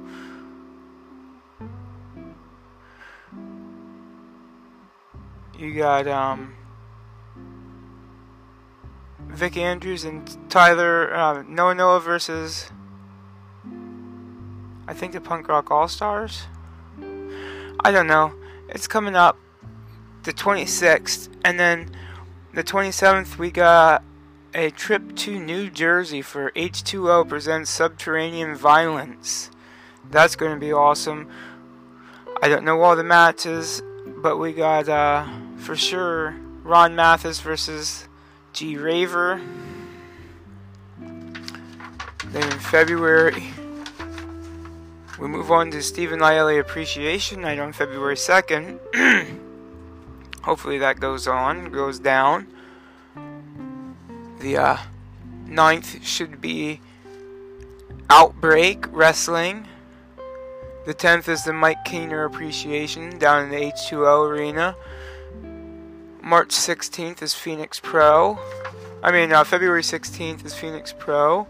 You 5.59 5.73
got 5.73 6.07
um, 6.07 6.55
Vic 9.27 9.57
Andrews 9.57 10.05
and 10.05 10.49
Tyler 10.49 11.13
uh, 11.13 11.43
Noah 11.45 11.75
Noah 11.75 11.99
versus 11.99 12.71
I 14.87 14.93
think 14.93 15.11
the 15.11 15.19
Punk 15.19 15.49
Rock 15.49 15.69
All 15.69 15.89
Stars. 15.89 16.43
I 17.83 17.91
don't 17.91 18.07
know. 18.07 18.33
It's 18.69 18.87
coming 18.87 19.17
up 19.17 19.37
the 20.23 20.31
26th, 20.31 21.27
and 21.43 21.59
then 21.59 21.91
the 22.57 22.63
27th, 22.63 23.37
we 23.37 23.51
got 23.51 24.03
a 24.55 24.71
trip 24.71 25.15
to 25.15 25.39
New 25.39 25.69
Jersey 25.69 26.23
for 26.23 26.49
H2O 26.55 27.29
presents 27.29 27.69
Subterranean 27.69 28.55
Violence. 28.55 29.51
That's 30.09 30.35
going 30.35 30.53
to 30.53 30.59
be 30.59 30.73
awesome. 30.73 31.29
I 32.41 32.47
don't 32.47 32.63
know 32.63 32.81
all 32.81 32.95
the 32.95 33.03
matches, 33.03 33.83
but 34.07 34.37
we 34.37 34.53
got 34.53 34.89
uh, 34.89 35.27
for 35.57 35.75
sure 35.75 36.35
Ron 36.63 36.95
Mathis 36.95 37.41
versus 37.41 38.07
G 38.53 38.75
Raver. 38.75 39.39
Then 40.97 42.51
in 42.51 42.59
February, 42.59 43.53
we 45.19 45.27
move 45.27 45.51
on 45.51 45.69
to 45.69 45.83
Stephen 45.83 46.21
Lyelli 46.21 46.59
Appreciation 46.59 47.41
Night 47.41 47.59
on 47.59 47.71
February 47.71 48.15
2nd. 48.15 49.43
Hopefully 50.47 50.77
that 50.77 51.01
goes 51.01 51.27
on, 51.27 51.73
goes 51.73 51.99
down. 51.99 52.47
The 54.39 54.55
uh, 54.55 54.77
ninth 55.45 56.01
should 56.05 56.39
be 56.39 56.79
Outbreak 58.09 58.85
Wrestling. 58.93 59.67
The 60.85 60.93
10th 60.93 61.27
is 61.27 61.43
the 61.43 61.51
Mike 61.51 61.83
Keener 61.83 62.23
Appreciation 62.23 63.19
down 63.19 63.43
in 63.43 63.49
the 63.49 63.57
H2O 63.57 64.29
Arena. 64.29 64.73
March 66.21 66.51
16th 66.51 67.21
is 67.21 67.33
Phoenix 67.33 67.81
Pro. 67.81 68.39
I 69.03 69.11
mean, 69.11 69.33
uh, 69.33 69.43
February 69.43 69.81
16th 69.81 70.45
is 70.45 70.53
Phoenix 70.53 70.93
Pro. 70.97 71.45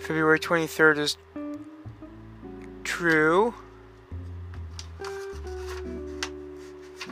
February 0.00 0.40
23rd 0.40 0.98
is 0.98 1.18
True. 2.82 3.52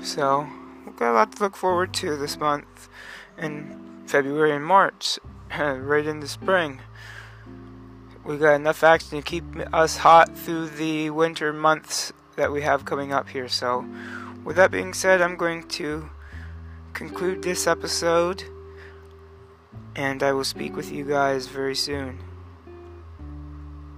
So, 0.03 0.49
we've 0.85 0.97
got 0.97 1.13
a 1.13 1.15
lot 1.15 1.33
to 1.33 1.43
look 1.43 1.57
forward 1.57 1.95
to 1.95 2.17
this 2.17 2.37
month 2.37 2.89
in 3.39 4.03
February 4.07 4.51
and 4.51 4.65
March, 4.65 5.19
right 5.59 6.05
in 6.05 6.19
the 6.19 6.29
spring. 6.29 6.81
We've 8.25 8.41
got 8.41 8.55
enough 8.55 8.83
action 8.83 9.19
to 9.19 9.23
keep 9.23 9.45
us 9.73 9.99
hot 9.99 10.37
through 10.37 10.71
the 10.71 11.11
winter 11.11 11.53
months 11.53 12.13
that 12.37 12.51
we 12.51 12.63
have 12.63 12.85
coming 12.85 13.13
up 13.13 13.29
here. 13.29 13.49
So, 13.49 13.87
with 14.45 14.57
that 14.57 14.73
being 14.73 14.93
said, 14.93 15.21
I'm 15.21 15.37
going 15.37 15.69
to 15.69 16.11
conclude 16.95 17.43
this 17.43 17.67
episode, 17.69 18.45
and 19.95 20.23
I 20.23 20.33
will 20.33 20.45
speak 20.45 20.75
with 20.75 20.91
you 20.91 21.05
guys 21.05 21.47
very 21.47 21.77
soon. 21.77 22.19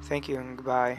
Thank 0.03 0.29
you 0.29 0.37
and 0.37 0.57
goodbye. 0.57 0.99